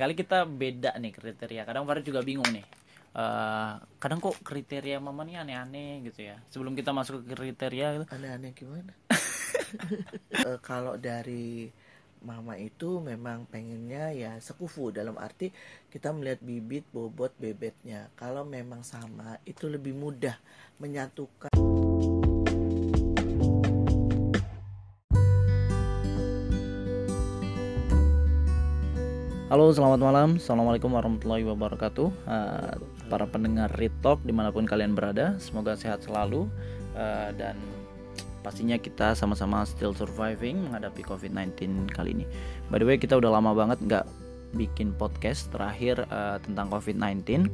sering 0.00 0.16
kali 0.16 0.24
kita 0.24 0.48
beda 0.48 0.90
nih 0.96 1.12
kriteria. 1.12 1.68
Kadang 1.68 1.84
Farid 1.84 2.08
juga 2.08 2.24
bingung 2.24 2.48
nih. 2.48 2.64
Eh, 3.12 3.72
kadang 4.00 4.16
kok 4.16 4.40
kriteria 4.40 4.96
mama 4.96 5.28
nih 5.28 5.44
aneh-aneh 5.44 6.00
gitu 6.08 6.24
ya. 6.24 6.40
Sebelum 6.48 6.72
kita 6.72 6.96
masuk 6.96 7.20
ke 7.28 7.36
kriteria 7.36 8.00
gitu. 8.00 8.06
Aneh-aneh 8.08 8.56
gimana? 8.56 8.96
Eh, 10.30 10.58
kalau 10.66 10.98
dari 10.98 11.70
mama 12.26 12.58
itu 12.58 12.98
memang 12.98 13.46
pengennya 13.46 14.10
ya 14.10 14.32
sekufu. 14.40 14.90
Dalam 14.90 15.14
arti 15.20 15.52
kita 15.92 16.10
melihat 16.16 16.40
bibit 16.40 16.88
bobot 16.90 17.36
bebetnya. 17.36 18.08
Kalau 18.16 18.42
memang 18.42 18.82
sama 18.82 19.36
itu 19.46 19.70
lebih 19.70 19.94
mudah 19.94 20.34
menyatukan 20.82 21.69
Halo 29.50 29.74
selamat 29.74 29.98
malam. 29.98 30.28
Assalamualaikum 30.38 30.94
warahmatullahi 30.94 31.42
wabarakatuh. 31.42 32.08
Eh, 32.22 32.74
Para 33.10 33.26
pendengar 33.26 33.66
Talk 33.98 34.22
di 34.22 34.30
mana 34.30 34.54
pun 34.54 34.62
kalian 34.62 34.94
berada 34.94 35.42
Semoga 35.42 35.74
sehat 35.74 36.06
selalu. 36.06 36.46
Eh, 36.94 37.34
Dan 37.34 37.58
pastinya 38.46 38.78
kita 38.78 39.18
sama-sama 39.18 39.66
still 39.66 39.90
surviving 39.90 40.70
menghadapi 40.70 41.02
COVID-19 41.02 41.90
kali 41.90 42.22
ini. 42.22 42.30
By 42.70 42.78
the 42.78 42.86
way 42.86 42.94
kita 42.94 43.18
udah 43.18 43.42
lama 43.42 43.50
banget 43.50 43.82
nggak 43.82 44.06
bikin 44.54 44.94
podcast 44.94 45.50
terakhir 45.50 45.98
eh, 45.98 46.38
tentang 46.46 46.70
COVID-19 46.70 47.50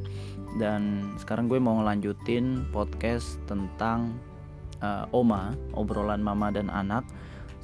Dan 0.61 1.01
sekarang 1.17 1.49
gue 1.49 1.57
mau 1.57 1.81
ngelanjutin 1.81 2.69
podcast 2.69 3.41
tentang 3.49 4.13
eh, 4.85 5.17
Oma 5.17 5.57
Obrolan 5.73 6.21
mama 6.21 6.53
dan 6.53 6.69
anak 6.69 7.09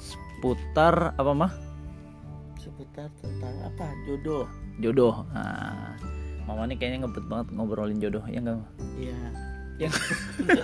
Seputar 0.01 1.13
apa 1.21 1.33
mah? 1.37 1.72
Seputar 2.63 3.11
tentang 3.19 3.55
apa? 3.61 3.85
Jodoh. 4.07 4.47
Jodoh. 4.79 5.27
Nah, 5.29 5.93
mama 6.43 6.63
nih 6.65 6.75
kayaknya 6.75 7.03
ngebet 7.03 7.25
banget 7.25 7.47
ngobrolin 7.51 7.99
jodoh 7.99 8.19
ya 8.27 8.39
enggak 8.39 8.59
ya 8.99 9.15
yang 9.79 9.93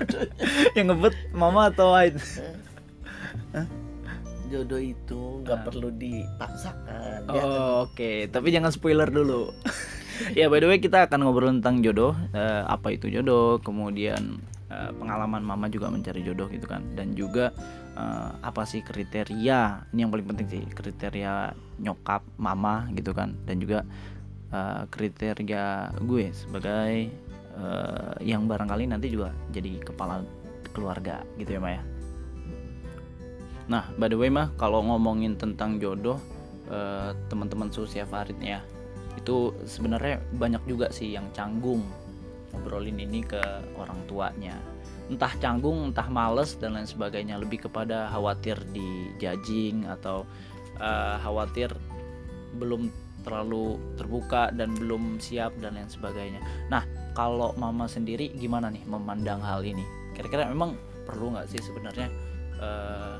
yang 0.75 0.85
ngebet 0.91 1.15
mama 1.31 1.71
atau 1.71 1.95
Wahid 1.95 2.19
jodoh 4.49 4.81
itu 4.81 5.45
nggak 5.45 5.55
Ah. 5.55 5.63
perlu 5.63 5.89
dipaksakan 5.93 7.19
oh 7.29 7.33
ya 7.33 7.43
oke. 7.85 8.11
Tapi 8.27 8.47
jangan 8.49 8.71
spoiler 8.71 9.07
dulu. 9.07 9.51
Ya 10.35 10.51
by 10.51 10.59
the 10.59 10.67
way 10.67 10.83
kita 10.83 11.07
akan 11.07 11.23
ngobrol 11.23 11.47
tentang 11.47 11.79
jodoh. 11.79 12.11
Eh, 12.35 12.63
apa 12.67 12.91
itu 12.91 13.07
jodoh? 13.07 13.63
Kemudian 13.63 14.43
eh, 14.69 14.91
pengalaman 14.95 15.43
mama 15.43 15.67
juga 15.67 15.89
mencari 15.89 16.21
jodoh 16.23 16.47
gitu 16.49 16.65
kan. 16.65 16.85
Dan 16.93 17.13
juga 17.17 17.51
eh, 17.97 18.29
apa 18.41 18.63
sih 18.63 18.85
kriteria 18.85 19.89
ini 19.93 19.99
yang 20.05 20.11
paling 20.13 20.27
penting 20.29 20.47
sih 20.47 20.63
kriteria 20.69 21.53
nyokap 21.81 22.23
mama 22.37 22.87
gitu 22.95 23.11
kan. 23.11 23.35
Dan 23.43 23.59
juga 23.59 23.83
eh, 24.53 24.83
kriteria 24.89 25.93
gue 26.01 26.25
sebagai 26.31 26.93
eh, 27.57 28.13
yang 28.23 28.45
barangkali 28.45 28.89
nanti 28.89 29.11
juga 29.11 29.33
jadi 29.51 29.81
kepala 29.81 30.23
keluarga 30.71 31.25
gitu 31.35 31.57
ya 31.57 31.61
Maya. 31.61 31.83
Nah, 33.69 33.85
by 34.01 34.09
the 34.09 34.17
way 34.17 34.33
mah 34.33 34.49
kalau 34.57 34.81
ngomongin 34.81 35.37
tentang 35.37 35.77
jodoh 35.77 36.17
eh, 36.69 37.13
teman-teman 37.29 37.69
seusia 37.69 38.05
Farid 38.09 38.37
ya 38.41 38.61
itu 39.19 39.51
sebenarnya 39.67 40.23
banyak 40.39 40.63
juga 40.63 40.87
sih 40.89 41.11
yang 41.11 41.27
canggung 41.35 41.83
ngobrolin 42.53 42.97
ini 42.99 43.21
ke 43.25 43.41
orang 43.77 43.99
tuanya. 44.05 44.57
Entah 45.09 45.33
canggung 45.41 45.89
entah 45.89 46.05
males 46.09 46.57
dan 46.57 46.77
lain 46.77 46.85
sebagainya. 46.85 47.37
Lebih 47.41 47.69
kepada 47.69 48.09
khawatir 48.13 48.57
di 48.69 49.13
judging 49.17 49.89
atau 49.89 50.25
eh, 50.77 51.17
khawatir 51.21 51.73
belum 52.57 52.89
terlalu 53.21 53.77
terbuka 53.99 54.49
dan 54.55 54.73
belum 54.77 55.19
siap 55.19 55.53
dan 55.59 55.75
lain 55.75 55.91
sebagainya. 55.91 56.39
Nah 56.71 56.85
kalau 57.13 57.51
mama 57.59 57.85
sendiri 57.85 58.31
gimana 58.37 58.71
nih 58.71 58.83
memandang 58.87 59.43
hal 59.43 59.61
ini? 59.65 59.83
Kira-kira 60.15 60.47
memang 60.47 60.77
perlu 61.03 61.35
nggak 61.35 61.49
sih 61.51 61.61
sebenarnya 61.61 62.07
eh, 62.61 63.15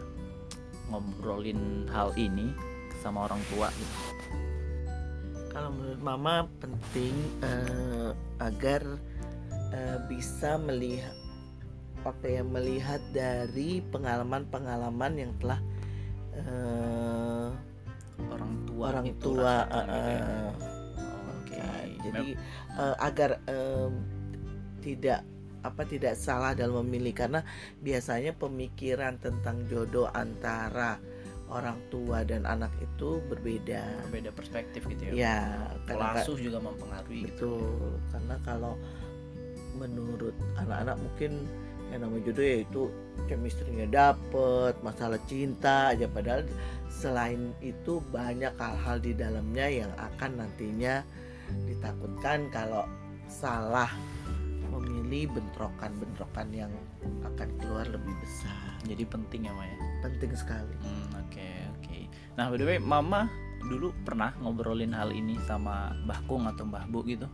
ngobrolin 0.89 1.85
hal 1.91 2.15
ini 2.17 2.49
sama 2.99 3.29
orang 3.29 3.41
tua 3.53 3.67
gitu? 3.75 3.97
Kalau 5.49 5.73
menurut 5.73 6.01
mama 6.01 6.45
penting 6.61 7.13
eh, 7.41 8.11
agar 8.39 8.81
eh, 9.73 9.97
bisa 10.09 10.57
melihat 10.61 11.15
apa 12.07 12.25
ya 12.31 12.43
melihat 12.47 13.03
dari 13.11 13.83
pengalaman-pengalaman 13.91 15.13
yang 15.19 15.31
telah 15.43 15.59
eh, 16.31 17.47
orang 18.31 18.53
tua 18.63 18.85
orang 18.95 19.05
itu 19.11 19.19
tua 19.19 19.55
rasakan 19.67 19.85
gitu 19.91 20.07
ya. 20.07 20.23
eh, 20.23 20.49
Oke. 21.35 21.55
Nah, 21.59 21.83
jadi 21.99 22.27
eh, 22.79 22.95
agar 23.03 23.31
em, 23.51 23.93
tidak 24.79 25.21
apa 25.59 25.83
tidak 25.83 26.15
salah 26.15 26.55
dalam 26.55 26.87
memilih 26.87 27.11
karena 27.11 27.43
biasanya 27.83 28.31
pemikiran 28.31 29.19
tentang 29.19 29.67
jodoh 29.67 30.07
antara 30.15 30.95
orang 31.49 31.81
tua 31.89 32.23
dan 32.23 32.45
anak 32.45 32.71
itu 32.79 33.19
berbeda. 33.27 34.07
berbeda 34.07 34.31
perspektif 34.31 34.85
gitu 34.87 35.11
ya. 35.11 35.11
Ya, 35.11 35.39
karena 35.89 36.21
juga 36.23 36.59
mempengaruhi 36.61 37.27
gitu. 37.27 37.57
betul. 37.59 37.99
Karena 38.13 38.35
kalau 38.45 38.73
menurut 39.77 40.33
anak-anak 40.57 40.97
mungkin 40.97 41.45
yang 41.89 42.05
namanya 42.05 42.29
jodoh 42.29 42.45
yaitu 42.45 42.81
chemistry-nya 43.25 43.87
dapet, 43.89 44.73
masalah 44.85 45.17
cinta 45.25 45.93
aja 45.93 46.05
padahal 46.05 46.45
selain 46.89 47.53
itu 47.61 48.01
banyak 48.13 48.53
hal-hal 48.57 48.97
di 49.01 49.13
dalamnya 49.17 49.67
yang 49.69 49.91
akan 49.97 50.45
nantinya 50.45 51.01
ditakutkan 51.65 52.49
kalau 52.53 52.85
salah 53.25 53.89
memilih 54.69 55.33
bentrokan-bentrokan 55.33 56.49
yang 56.53 56.73
akan 57.25 57.49
keluar 57.57 57.89
lebih 57.89 58.13
besar. 58.21 58.69
Jadi 58.85 59.03
penting 59.05 59.49
ya 59.49 59.53
Maya. 59.53 59.75
Penting 60.05 60.31
sekali. 60.37 60.73
Hmm, 60.85 61.25
Oke 61.25 61.49
oke. 61.77 61.97
Nah 62.37 62.53
by 62.53 62.57
the 62.57 62.65
way, 62.65 62.77
Mama 62.77 63.25
dulu 63.65 63.91
pernah 64.05 64.31
ngobrolin 64.39 64.93
hal 64.95 65.11
ini 65.11 65.35
sama 65.43 65.91
Mbah 66.05 66.21
Kung 66.29 66.45
atau 66.47 66.63
Mbah 66.69 66.85
Bu 66.87 67.01
gitu? 67.03 67.25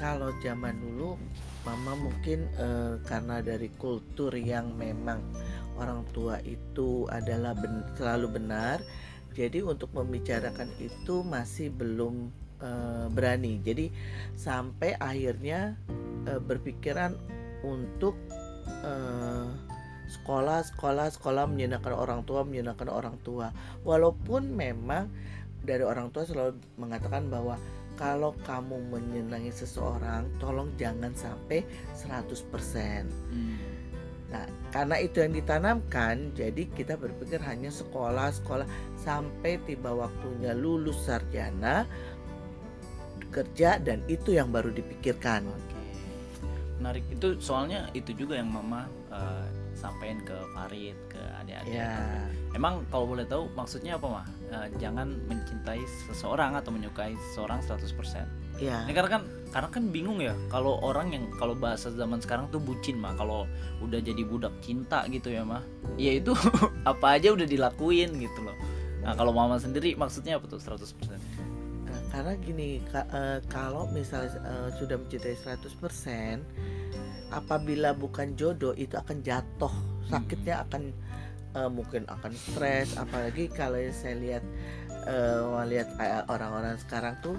Kalau 0.00 0.32
zaman 0.40 0.80
dulu 0.80 1.20
mama 1.68 1.92
mungkin 1.92 2.48
eh, 2.56 2.96
karena 3.04 3.44
dari 3.44 3.68
kultur 3.76 4.32
yang 4.32 4.72
memang 4.72 5.20
orang 5.76 6.08
tua 6.16 6.40
itu 6.40 7.04
adalah 7.12 7.52
ben- 7.52 7.84
selalu 8.00 8.40
benar. 8.40 8.80
Jadi 9.36 9.60
untuk 9.60 9.92
membicarakan 9.92 10.72
itu 10.80 11.20
masih 11.20 11.68
belum 11.68 12.32
eh, 12.64 13.06
berani. 13.12 13.60
Jadi 13.60 13.92
sampai 14.40 14.96
akhirnya 14.96 15.76
eh, 16.24 16.40
berpikiran 16.40 17.12
untuk 17.60 18.16
eh, 18.80 19.46
sekolah 20.10 20.64
sekolah 20.64 21.06
sekolah 21.12 21.44
menyenangkan 21.44 21.92
orang 21.92 22.24
tua 22.24 22.40
menyenangkan 22.42 22.88
orang 22.88 23.20
tua. 23.20 23.52
Walaupun 23.84 24.48
memang 24.48 25.12
dari 25.60 25.84
orang 25.84 26.08
tua 26.08 26.24
selalu 26.24 26.56
mengatakan 26.80 27.28
bahwa 27.28 27.60
kalau 28.00 28.32
kamu 28.48 28.80
menyenangi 28.88 29.52
seseorang, 29.52 30.24
tolong 30.40 30.72
jangan 30.80 31.12
sampai 31.12 31.60
100%. 31.92 33.04
Hmm. 33.28 33.60
Nah, 34.32 34.48
karena 34.72 34.96
itu 35.04 35.20
yang 35.20 35.36
ditanamkan, 35.36 36.32
jadi 36.32 36.64
kita 36.72 36.96
berpikir 36.96 37.36
hanya 37.44 37.68
sekolah, 37.68 38.32
sekolah 38.32 38.64
sampai 38.96 39.60
tiba 39.68 39.92
waktunya 39.92 40.56
lulus 40.56 40.96
sarjana, 41.04 41.84
kerja 43.28 43.76
dan 43.76 44.00
itu 44.08 44.32
yang 44.32 44.48
baru 44.48 44.72
dipikirkan. 44.72 45.44
Oke. 45.44 45.76
Menarik 46.80 47.04
itu 47.12 47.36
soalnya 47.36 47.92
itu 47.92 48.16
juga 48.16 48.40
yang 48.40 48.48
Mama 48.48 48.88
eh, 49.12 49.46
sampaikan 49.80 50.20
ke 50.20 50.36
Farid, 50.52 50.96
ke 51.08 51.20
adik-adik. 51.40 51.72
Ya, 51.72 51.96
Emang 52.52 52.84
kalau 52.86 53.08
boleh 53.08 53.24
tahu 53.24 53.48
maksudnya 53.50 53.96
apa 53.96 54.06
mah? 54.06 54.26
Eh, 54.50 54.68
jangan 54.76 55.16
mencintai 55.24 55.80
seseorang 56.06 56.52
atau 56.52 56.68
menyukai 56.68 57.16
seseorang 57.30 57.64
100%. 57.64 58.28
ya. 58.60 58.84
Ini 58.84 58.92
karena 58.92 59.08
kan 59.10 59.22
karena 59.50 59.68
kan 59.72 59.84
bingung 59.88 60.20
ya 60.20 60.36
kalau 60.46 60.78
orang 60.78 61.10
yang 61.10 61.24
kalau 61.34 61.56
bahasa 61.56 61.88
zaman 61.90 62.20
sekarang 62.20 62.46
tuh 62.48 62.60
bucin 62.60 62.94
mah 62.94 63.16
kalau 63.16 63.48
udah 63.80 63.98
jadi 63.98 64.20
budak 64.22 64.52
cinta 64.60 65.08
gitu 65.08 65.32
ya 65.32 65.40
mah. 65.42 65.64
Ya 65.96 66.12
itu 66.12 66.36
apa 66.84 67.16
aja 67.16 67.32
udah 67.32 67.48
dilakuin 67.48 68.20
gitu 68.20 68.44
loh. 68.44 68.54
Nah, 69.00 69.16
kalau 69.16 69.32
mama 69.32 69.56
sendiri 69.56 69.96
maksudnya 69.96 70.36
apa 70.36 70.44
tuh 70.44 70.60
100%? 70.60 70.84
Nah, 71.88 72.00
karena 72.12 72.36
gini, 72.36 72.84
ka- 72.84 73.08
eh, 73.08 73.40
kalau 73.48 73.88
misalnya 73.88 74.36
eh, 74.44 74.68
sudah 74.76 75.00
mencintai 75.00 75.34
100%, 75.34 76.44
apabila 77.30 77.94
bukan 77.94 78.34
jodoh 78.34 78.74
itu 78.74 78.98
akan 78.98 79.22
jatuh, 79.22 79.72
sakitnya 80.10 80.66
akan 80.66 80.90
eh, 81.54 81.70
mungkin 81.70 82.06
akan 82.10 82.32
stres, 82.34 82.94
apalagi 82.98 83.50
kalau 83.50 83.78
saya 83.94 84.18
lihat 84.18 84.44
eh, 85.06 85.64
lihat 85.70 85.88
eh, 85.98 86.22
orang-orang 86.30 86.76
sekarang 86.82 87.14
tuh 87.22 87.38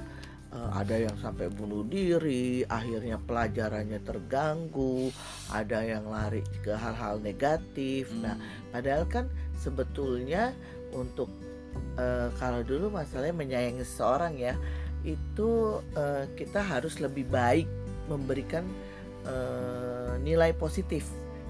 eh, 0.52 0.70
ada 0.76 0.96
yang 0.96 1.16
sampai 1.20 1.52
bunuh 1.52 1.84
diri, 1.88 2.64
akhirnya 2.68 3.20
pelajarannya 3.20 4.00
terganggu, 4.04 5.12
ada 5.52 5.84
yang 5.84 6.08
lari 6.08 6.44
ke 6.64 6.72
hal-hal 6.76 7.20
negatif. 7.20 8.10
Nah, 8.20 8.36
Hmm. 8.36 8.70
Padahal 8.72 9.04
kan 9.12 9.26
sebetulnya 9.60 10.56
untuk 10.96 11.28
eh, 12.00 12.30
kalau 12.40 12.64
dulu 12.64 12.92
masalahnya 12.92 13.36
menyayangi 13.36 13.84
seseorang 13.84 14.40
ya 14.40 14.56
itu 15.04 15.82
eh, 15.98 16.30
kita 16.38 16.62
harus 16.62 17.02
lebih 17.02 17.26
baik 17.28 17.68
memberikan 18.08 18.66
eh, 19.24 20.14
nilai 20.20 20.52
positif 20.54 21.06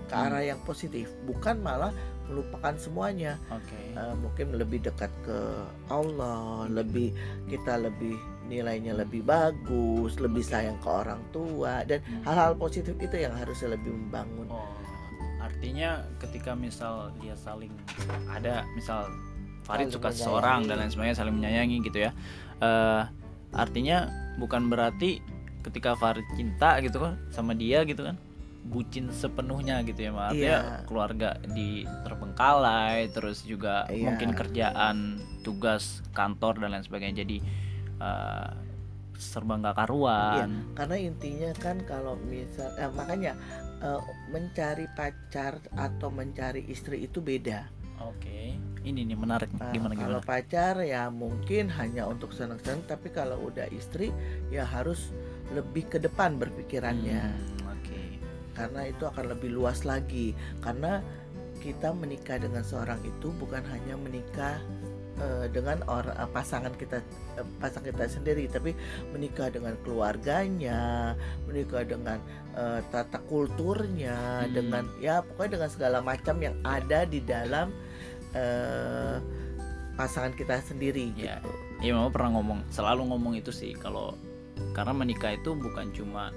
ke 0.05 0.13
Hmm. 0.13 0.27
arah 0.27 0.43
yang 0.45 0.59
positif 0.61 1.07
bukan 1.23 1.59
malah 1.59 1.91
melupakan 2.25 2.75
semuanya 2.75 3.35
oke 3.47 3.79
Eh, 3.91 4.15
mungkin 4.15 4.55
lebih 4.55 4.79
dekat 4.81 5.11
ke 5.21 5.39
Allah 5.87 6.63
lebih 6.65 7.11
kita 7.45 7.75
lebih 7.77 8.15
nilainya 8.45 8.91
lebih 8.93 9.19
bagus 9.21 10.15
lebih 10.17 10.39
Oke. 10.41 10.47
sayang 10.49 10.75
ke 10.77 10.87
orang 10.87 11.19
tua 11.29 11.83
dan 11.83 11.99
Hmm. 12.01 12.23
hal-hal 12.23 12.55
positif 12.55 12.95
itu 12.97 13.15
yang 13.15 13.31
harusnya 13.31 13.71
lebih 13.71 13.91
membangun 13.91 14.47
Oh, 14.47 14.75
artinya 15.41 16.03
ketika 16.17 16.51
misal 16.53 17.11
dia 17.17 17.35
saling 17.35 17.71
ada 18.25 18.63
misal 18.73 19.07
Farid 19.61 19.87
Saling 19.87 19.91
suka 19.91 20.07
menyayangi. 20.07 20.19
seseorang 20.19 20.59
dan 20.65 20.75
lain 20.77 20.89
sebagainya 20.89 21.17
saling 21.17 21.35
menyayangi 21.35 21.77
gitu 21.81 21.99
ya. 22.01 22.11
Eh, 22.59 23.01
artinya 23.53 24.07
bukan 24.37 24.67
berarti 24.67 25.19
ketika 25.61 25.93
Farid 25.93 26.25
cinta 26.33 26.77
gitu 26.79 26.97
kan 26.97 27.17
sama 27.29 27.53
dia 27.53 27.81
gitu 27.83 28.03
kan 28.03 28.17
bucin 28.61 29.09
sepenuhnya 29.09 29.81
gitu 29.81 29.97
ya 29.99 30.11
Mas. 30.11 30.31
Artinya 30.31 30.45
Iya. 30.61 30.85
keluarga 30.85 31.29
di 31.47 31.81
terbengkalai 32.03 33.09
terus 33.09 33.41
juga 33.41 33.85
Iya. 33.87 34.05
mungkin 34.05 34.29
kerjaan 34.31 34.97
tugas 35.41 35.83
kantor 36.11 36.59
dan 36.59 36.69
lain 36.71 36.83
sebagainya 36.83 37.21
jadi 37.21 37.37
eh, 37.97 38.49
serba 39.13 39.53
nggak 39.55 39.77
karuan. 39.77 40.73
karena 40.73 40.97
intinya 40.97 41.51
kan 41.55 41.77
kalau 41.81 42.17
misal 42.19 42.73
eh, 42.75 42.89
makanya 42.89 43.37
eh, 43.77 44.01
mencari 44.27 44.89
pacar 44.91 45.57
atau 45.71 46.09
mencari 46.09 46.65
istri 46.65 47.01
itu 47.01 47.17
beda 47.19 47.69
Oke. 48.01 48.57
Ini 48.81 49.05
nih 49.05 49.13
menarik 49.13 49.53
Nah, 49.53 49.69
gimana 49.69 49.93
kalau 49.93 50.17
gimana. 50.17 50.25
pacar 50.25 50.81
ya 50.81 51.05
mungkin 51.07 51.69
hanya 51.71 52.09
untuk 52.09 52.33
senang-senang 52.33 52.81
tapi 52.83 53.09
kalau 53.09 53.37
udah 53.43 53.69
istri 53.69 54.09
ya 54.49 54.65
harus 54.65 55.13
lebih 55.51 55.87
ke 55.87 55.97
depan 55.97 56.35
berpikirannya 56.35 57.21
Hmm, 57.21 57.75
Oke. 57.75 58.01
karena 58.51 58.81
itu 58.87 59.03
akan 59.03 59.25
lebih 59.29 59.51
luas 59.51 59.83
lagi 59.83 60.31
karena 60.59 61.03
kita 61.59 61.93
menikah 61.93 62.41
dengan 62.41 62.63
seorang 62.63 62.97
itu 63.03 63.29
bukan 63.35 63.61
hanya 63.61 63.93
menikah 63.93 64.57
eh, 65.19 65.45
dengan 65.51 65.77
orang 65.85 66.15
eh, 66.15 66.29
pasangan 66.31 66.73
kita 66.73 67.03
eh, 67.35 67.45
pasangan 67.59 67.85
kita 67.85 68.05
sendiri 68.09 68.47
tapi 68.47 68.73
menikah 69.11 69.51
dengan 69.51 69.77
keluarganya 69.83 71.13
menikah 71.45 71.85
dengan 71.85 72.17
eh, 72.55 72.79
tata 72.89 73.21
kulturnya 73.23 74.47
Hmm. 74.47 74.51
dengan 74.51 74.83
ya 74.97 75.21
pokoknya 75.21 75.61
dengan 75.61 75.69
segala 75.69 75.97
macam 76.01 76.35
yang 76.39 76.55
ada 76.63 77.05
di 77.05 77.21
dalam 77.21 77.69
eh, 78.33 79.21
pasangan 79.93 80.33
kita 80.33 80.63
sendiri 80.63 81.11
Ya. 81.13 81.37
gitu 81.37 81.51
Iya 81.81 81.97
mama 81.97 82.09
pernah 82.09 82.37
ngomong 82.37 82.59
selalu 82.69 83.01
ngomong 83.09 83.33
itu 83.35 83.49
sih 83.49 83.73
kalau 83.73 84.13
karena 84.71 84.93
menikah 84.95 85.33
itu 85.35 85.53
bukan 85.57 85.91
cuma 85.91 86.31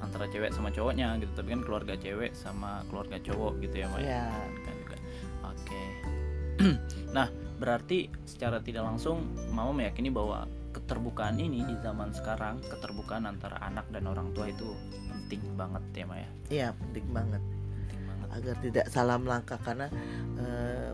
antara 0.00 0.28
cewek 0.28 0.52
sama 0.52 0.68
cowoknya 0.68 1.16
gitu 1.20 1.32
tapi 1.32 1.56
kan 1.56 1.62
keluarga 1.64 1.94
cewek 1.96 2.36
sama 2.36 2.84
keluarga 2.92 3.16
cowok 3.20 3.58
gitu 3.64 3.76
ya 3.80 3.86
Maya 3.88 4.04
ya? 4.04 4.24
Kan 4.64 4.74
juga. 4.82 4.96
Oke. 5.52 5.82
Nah 7.16 7.28
berarti 7.56 8.12
secara 8.28 8.60
tidak 8.60 8.84
langsung 8.84 9.24
mama 9.48 9.72
meyakini 9.72 10.12
bahwa 10.12 10.44
keterbukaan 10.76 11.40
ini 11.40 11.64
di 11.64 11.72
zaman 11.80 12.12
sekarang 12.12 12.60
keterbukaan 12.68 13.24
antara 13.24 13.56
anak 13.64 13.88
dan 13.88 14.04
orang 14.04 14.36
tua 14.36 14.52
itu 14.52 14.76
penting 15.08 15.40
banget 15.56 15.80
ya 15.96 16.04
Maya 16.04 16.30
iya 16.52 16.68
penting 16.76 17.06
banget. 17.16 17.40
Penting 17.40 18.02
banget. 18.04 18.28
Agar 18.36 18.56
tidak 18.60 18.86
salah 18.92 19.16
melangkah 19.16 19.56
karena 19.64 19.88
eh, 20.36 20.92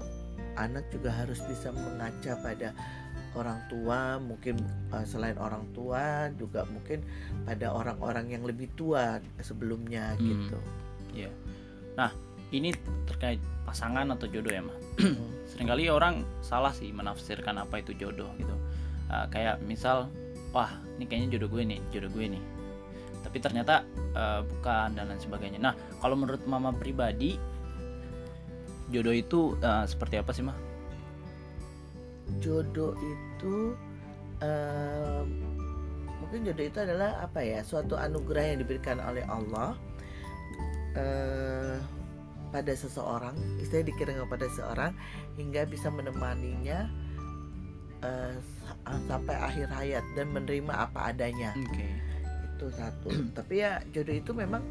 anak 0.56 0.86
juga 0.94 1.10
harus 1.10 1.42
bisa 1.42 1.74
mengaca 1.74 2.32
pada 2.38 2.70
orang 3.32 3.60
tua 3.68 4.20
mungkin 4.20 4.60
eh, 4.92 5.06
selain 5.08 5.36
orang 5.40 5.64
tua 5.72 6.28
juga 6.36 6.68
mungkin 6.68 7.00
pada 7.48 7.72
orang-orang 7.72 8.28
yang 8.32 8.44
lebih 8.44 8.68
tua 8.76 9.18
sebelumnya 9.40 10.14
Hmm. 10.16 10.26
gitu 10.28 10.58
Iya. 11.12 11.28
Nah, 11.96 12.10
ini 12.52 12.72
terkait 13.04 13.40
pasangan 13.68 14.08
atau 14.16 14.24
jodoh 14.28 14.52
ya, 14.52 14.64
Ma. 14.64 14.72
Hmm. 15.00 15.16
Seringkali 15.52 15.92
orang 15.92 16.24
salah 16.40 16.72
sih 16.72 16.88
menafsirkan 16.88 17.60
apa 17.60 17.84
itu 17.84 17.92
jodoh 17.92 18.32
gitu. 18.40 18.56
Uh, 19.12 19.28
kayak 19.28 19.60
misal, 19.68 20.08
wah, 20.56 20.72
ini 20.96 21.04
kayaknya 21.04 21.36
jodoh 21.36 21.52
gue 21.52 21.62
nih, 21.68 21.80
jodoh 21.92 22.08
gue 22.16 22.32
nih. 22.32 22.42
Tapi 23.22 23.38
ternyata 23.44 23.84
uh, 24.16 24.40
bukan 24.40 24.96
dan 24.96 25.12
lain 25.12 25.20
sebagainya. 25.20 25.60
Nah, 25.60 25.76
kalau 26.00 26.16
menurut 26.16 26.40
Mama 26.48 26.72
pribadi, 26.72 27.36
jodoh 28.88 29.12
itu 29.12 29.56
uh, 29.60 29.84
seperti 29.84 30.16
apa 30.16 30.32
sih, 30.32 30.44
Ma? 30.44 30.56
Jodoh 32.40 32.94
itu 32.96 33.76
em, 34.40 35.26
mungkin 36.22 36.48
jodoh 36.48 36.64
itu 36.64 36.78
adalah 36.80 37.20
apa 37.20 37.40
ya 37.44 37.60
suatu 37.66 37.98
anugerah 37.98 38.54
yang 38.54 38.58
diberikan 38.64 38.96
oleh 39.02 39.26
Allah 39.28 39.76
eh, 40.96 41.76
pada 42.52 42.72
seseorang 42.76 43.36
istilahnya 43.60 43.92
dikirim 43.92 44.16
kepada 44.28 44.44
seseorang 44.52 44.92
hingga 45.40 45.64
bisa 45.64 45.88
menemaninya 45.88 46.88
sa- 48.02 49.02
sampai 49.06 49.36
akhir 49.38 49.70
hayat 49.70 50.04
dan 50.18 50.34
menerima 50.34 50.74
apa 50.74 51.14
adanya 51.14 51.54
Oke. 51.54 51.86
itu 52.58 52.66
satu 52.74 53.08
tapi 53.36 53.62
ya 53.62 53.78
jodoh 53.94 54.16
itu 54.18 54.32
memang 54.34 54.62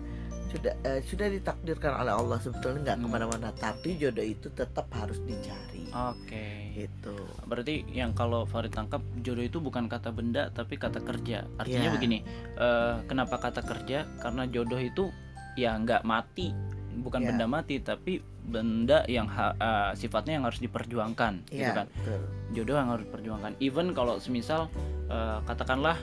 sudah 0.51 0.74
eh, 0.83 1.00
sudah 1.01 1.27
ditakdirkan 1.27 1.95
oleh 1.95 2.12
Allah 2.12 2.38
sebetulnya 2.38 2.80
nggak 2.83 2.98
Hmm. 2.98 3.03
ke 3.03 3.13
mana-mana 3.13 3.50
tapi 3.51 3.95
jodoh 3.95 4.21
itu 4.21 4.48
tetap 4.50 4.92
harus 4.92 5.18
dicari 5.21 5.88
Oke. 5.89 6.71
gitu 6.74 7.15
Berarti 7.44 7.83
yang 7.89 8.12
kalau 8.12 8.44
Farid 8.44 8.69
tangkap 8.69 9.00
jodoh 9.19 9.42
itu 9.42 9.57
bukan 9.57 9.88
kata 9.88 10.09
benda 10.09 10.48
tapi 10.50 10.75
kata 10.75 11.00
kerja. 11.00 11.44
Artinya 11.57 11.88
Iya. 11.88 11.94
begini, 11.94 12.18
eh, 12.56 12.95
kenapa 13.06 13.36
kata 13.38 13.59
kerja? 13.59 14.07
Karena 14.18 14.44
jodoh 14.45 14.80
itu 14.80 15.12
ya 15.53 15.75
nggak 15.75 16.03
mati, 16.03 16.56
bukan 16.98 17.21
Iya. 17.21 17.27
benda 17.31 17.45
mati 17.45 17.75
tapi 17.77 18.13
benda 18.42 19.03
yang 19.06 19.27
ha- 19.27 19.51
eh, 19.53 19.92
sifatnya 19.94 20.33
yang 20.33 20.45
harus 20.45 20.59
diperjuangkan, 20.59 21.44
gitu 21.45 21.59
Iya, 21.62 21.75
kan? 21.75 21.88
betul. 21.94 22.21
Jodoh 22.53 22.75
yang 22.77 22.89
harus 22.89 23.03
diperjuangkan. 23.06 23.51
Even 23.59 23.92
kalau 23.92 24.15
semisal 24.18 24.68
eh, 25.07 25.39
katakanlah 25.44 26.00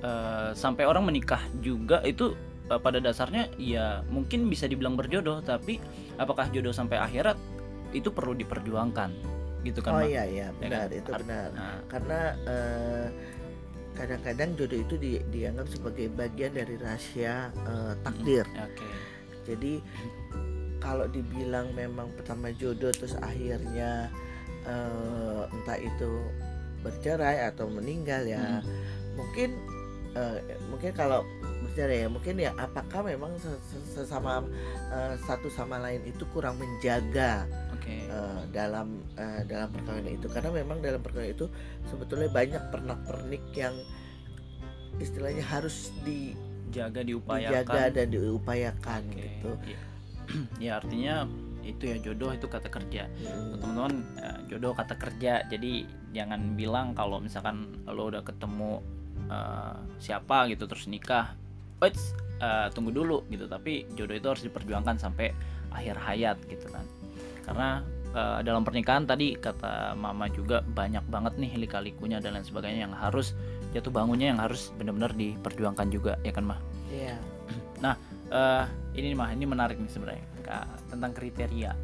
eh, 0.00 0.50
sampai 0.52 0.84
orang 0.84 1.04
menikah 1.04 1.38
juga 1.60 2.00
itu 2.02 2.32
pada 2.78 3.02
dasarnya 3.02 3.50
ya 3.58 4.06
mungkin 4.06 4.46
bisa 4.46 4.70
dibilang 4.70 4.94
berjodoh, 4.94 5.42
tapi 5.42 5.82
apakah 6.14 6.46
jodoh 6.52 6.70
sampai 6.70 7.00
akhirat 7.00 7.34
itu 7.90 8.12
perlu 8.14 8.38
diperjuangkan, 8.38 9.10
gitu 9.66 9.82
kan? 9.82 9.98
Oh 9.98 10.04
iya 10.04 10.22
iya 10.22 10.54
Ya 10.54 10.54
kan? 10.54 10.54
benar 10.62 10.88
itu 10.92 11.10
Art- 11.10 11.20
benar 11.26 11.48
Nah, 11.50 11.78
karena 11.90 12.20
eh, 12.46 13.06
kadang-kadang 13.98 14.54
jodoh 14.54 14.78
itu 14.78 14.94
di- 14.94 15.24
dianggap 15.28 15.66
sebagai 15.66 16.06
bagian 16.14 16.54
dari 16.54 16.78
rahasia 16.78 17.50
eh, 17.50 17.92
takdir. 18.06 18.46
Oke. 18.46 18.86
Jadi 19.50 19.72
kalau 20.78 21.10
dibilang 21.10 21.74
memang 21.74 22.08
pertama 22.14 22.54
jodoh 22.54 22.94
terus 22.94 23.18
akhirnya 23.18 24.06
eh, 24.64 25.42
entah 25.50 25.78
itu 25.80 26.10
bercerai 26.80 27.44
atau 27.50 27.68
meninggal 27.68 28.24
ya 28.24 28.64
mungkin 29.12 29.52
eh, 30.16 30.38
mungkin 30.70 30.94
kalau 30.96 31.20
ya 31.88 32.06
mungkin 32.12 32.36
ya 32.36 32.52
apakah 32.60 33.00
memang 33.00 33.32
se- 33.40 33.62
se- 33.64 34.02
sesama 34.04 34.44
eh, 34.92 35.14
satu 35.24 35.48
sama 35.48 35.80
lain 35.80 36.04
itu 36.04 36.28
kurang 36.34 36.60
menjaga 36.60 37.48
Oke. 37.72 38.04
eh, 38.04 38.40
dalam 38.52 39.00
eh, 39.16 39.46
dalam 39.48 39.72
perkawinan 39.72 40.20
itu 40.20 40.28
karena 40.28 40.50
memang 40.52 40.84
dalam 40.84 41.00
perkawinan 41.00 41.32
itu 41.32 41.46
sebetulnya 41.88 42.28
banyak 42.28 42.62
pernak-pernik 42.68 43.44
yang 43.56 43.72
istilahnya 45.00 45.44
harus 45.46 45.94
di, 46.04 46.34
Jaga 46.70 47.02
dijaga 47.02 47.08
diupayakan. 47.08 47.88
dan 47.94 48.06
diupayakan 48.12 49.02
Oke. 49.08 49.16
gitu. 49.16 49.50
Iya. 49.64 49.80
ya 50.64 50.72
artinya 50.78 51.14
itu 51.60 51.82
ya 51.92 51.96
jodoh 52.00 52.30
itu 52.32 52.46
kata 52.48 52.68
kerja. 52.72 53.06
Hmm. 53.08 53.58
Teman-teman 53.60 53.94
jodoh 54.48 54.72
kata 54.72 54.94
kerja. 54.96 55.44
Jadi 55.48 55.84
jangan 56.12 56.54
bilang 56.58 56.92
kalau 56.96 57.20
misalkan 57.22 57.80
lo 57.86 58.10
udah 58.10 58.22
ketemu 58.22 58.80
eh, 59.30 59.76
siapa 59.98 60.46
gitu 60.50 60.66
terus 60.66 60.86
nikah, 60.86 61.34
wait 61.80 61.96
tunggu 62.72 62.92
dulu 62.92 63.24
gitu. 63.28 63.44
Tapi 63.44 63.84
jodoh 63.96 64.16
itu 64.16 64.28
harus 64.28 64.42
diperjuangkan 64.44 64.96
sampai 64.96 65.32
akhir 65.72 65.96
hayat 66.00 66.36
gitu 66.48 66.66
kan. 66.70 66.84
Karena 67.44 67.68
eh, 68.14 68.38
dalam 68.46 68.62
pernikahan 68.62 69.04
tadi 69.06 69.36
kata 69.36 69.94
mama 69.96 70.30
juga 70.30 70.62
banyak 70.62 71.04
banget 71.08 71.36
nih 71.36 71.52
lika-likunya 71.66 72.18
dan 72.22 72.38
lain 72.38 72.46
sebagainya 72.46 72.90
yang 72.90 72.94
harus 72.94 73.34
jatuh 73.70 73.92
bangunnya 73.94 74.34
yang 74.34 74.40
harus 74.42 74.74
benar-benar 74.74 75.14
diperjuangkan 75.14 75.88
juga 75.92 76.16
ya 76.26 76.32
kan 76.34 76.44
mah. 76.46 76.60
Iya. 76.92 77.16
Eh, 78.30 78.64
ini 78.94 79.10
mah 79.10 79.34
ini 79.34 79.42
menarik 79.42 79.74
nih 79.74 79.90
sebenarnya 79.90 80.22
tentang 80.86 81.10
kriteria. 81.10 81.74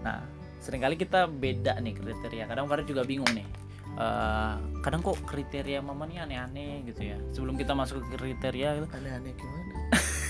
Nah, 0.00 0.24
sering 0.56 0.80
kali 0.80 0.96
kita 0.96 1.28
beda 1.28 1.76
nih 1.84 1.92
kriteria. 2.00 2.48
Kadang 2.48 2.64
Farid 2.64 2.88
juga 2.88 3.04
bingung 3.04 3.28
nih. 3.28 3.44
Eh, 3.92 4.54
kadang 4.80 5.00
kok 5.00 5.18
kriteria 5.22 5.80
mama 5.80 6.04
nih 6.04 6.20
aneh-aneh 6.20 6.84
gitu 6.84 7.02
ya. 7.04 7.18
Sebelum 7.30 7.54
kita 7.54 7.72
masuk 7.72 8.00
ke 8.02 8.16
kriteria 8.16 8.68
gitu, 8.76 8.86
Aneh-aneh 8.88 9.32
gimana? 9.32 9.68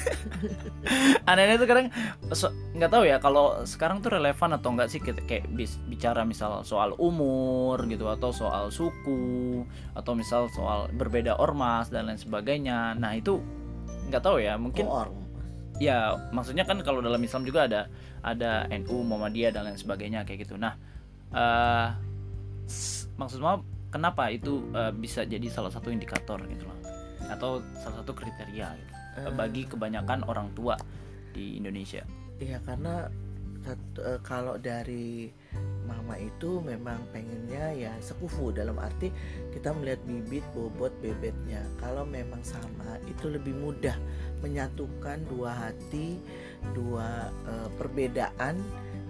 anehnya 1.28 1.56
tuh 1.56 1.68
kadang 1.68 1.86
so- 2.32 2.52
nggak 2.72 2.88
tahu 2.88 3.04
ya 3.04 3.16
kalau 3.18 3.62
sekarang 3.62 4.00
tuh 4.00 4.10
relevan 4.10 4.56
atau 4.56 4.72
enggak 4.72 4.88
sih 4.88 4.98
kita 4.98 5.20
kayak 5.22 5.44
bicara 5.86 6.24
misal 6.24 6.62
soal 6.62 6.96
umur 6.96 7.76
gitu 7.84 8.08
atau 8.08 8.32
soal 8.32 8.68
suku 8.70 9.62
atau 9.92 10.12
misal 10.14 10.48
soal 10.50 10.88
berbeda 10.90 11.36
ormas 11.36 11.88
dan 11.88 12.08
lain 12.08 12.16
sebagainya 12.16 12.96
nah 12.96 13.12
itu 13.12 13.44
nggak 14.08 14.22
tahu 14.22 14.40
ya 14.40 14.56
mungkin 14.56 14.84
Oh, 14.84 15.04
ormas. 15.04 15.28
ya 15.76 16.16
maksudnya 16.30 16.64
kan 16.64 16.80
kalau 16.80 17.00
dalam 17.00 17.20
Islam 17.20 17.44
juga 17.44 17.68
ada 17.68 17.80
ada 18.20 18.64
NU 18.70 19.00
Muhammadiyah 19.02 19.52
dan 19.52 19.68
lain 19.68 19.76
sebagainya 19.76 20.24
kayak 20.24 20.44
gitu 20.44 20.56
nah 20.56 20.74
eh 21.30 21.88
s- 21.92 22.09
maksud 23.18 23.38
Mama, 23.42 23.62
kenapa 23.90 24.30
itu 24.30 24.64
eh, 24.72 24.92
bisa 24.94 25.26
jadi 25.26 25.46
salah 25.50 25.70
satu 25.70 25.90
indikator 25.90 26.40
gitu 26.46 26.64
loh. 26.64 26.78
Atau 27.30 27.62
salah 27.78 28.02
satu 28.02 28.12
kriteria 28.16 28.68
gitu, 28.74 28.92
Eh, 29.18 29.32
bagi 29.34 29.66
kebanyakan 29.66 30.22
orang 30.24 30.54
tua 30.54 30.78
di 31.34 31.58
Indonesia. 31.58 32.06
Iya 32.38 32.62
karena 32.62 33.10
eh, 33.66 34.20
kalau 34.22 34.54
dari 34.56 35.28
mama 35.82 36.14
itu 36.14 36.62
memang 36.62 37.02
pengennya 37.10 37.74
ya 37.74 37.92
sekufu. 37.98 38.54
Dalam 38.54 38.78
arti 38.78 39.10
kita 39.50 39.74
melihat 39.74 39.98
bibit 40.06 40.46
bobot 40.54 40.94
bebetnya. 41.02 41.60
Kalau 41.82 42.06
memang 42.06 42.40
sama 42.46 43.02
itu 43.10 43.26
lebih 43.26 43.52
mudah 43.58 43.98
menyatukan 44.40 45.26
dua 45.26 45.68
hati 45.68 46.22
dua 46.72 47.34
eh, 47.50 47.68
perbedaan 47.76 48.62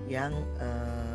yang 0.08 0.32
eh, 0.58 1.09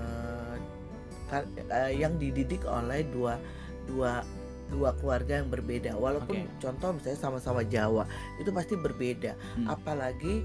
yang 1.92 2.16
dididik 2.16 2.64
oleh 2.64 3.04
dua 3.10 3.40
dua 3.86 4.22
dua 4.66 4.98
keluarga 4.98 5.42
yang 5.42 5.50
berbeda 5.50 5.94
walaupun 5.94 6.42
Oke. 6.42 6.58
contoh 6.58 6.90
misalnya 6.98 7.20
sama-sama 7.22 7.62
Jawa 7.62 8.10
itu 8.42 8.50
pasti 8.50 8.74
berbeda 8.74 9.38
Hmm. 9.58 9.70
apalagi 9.70 10.42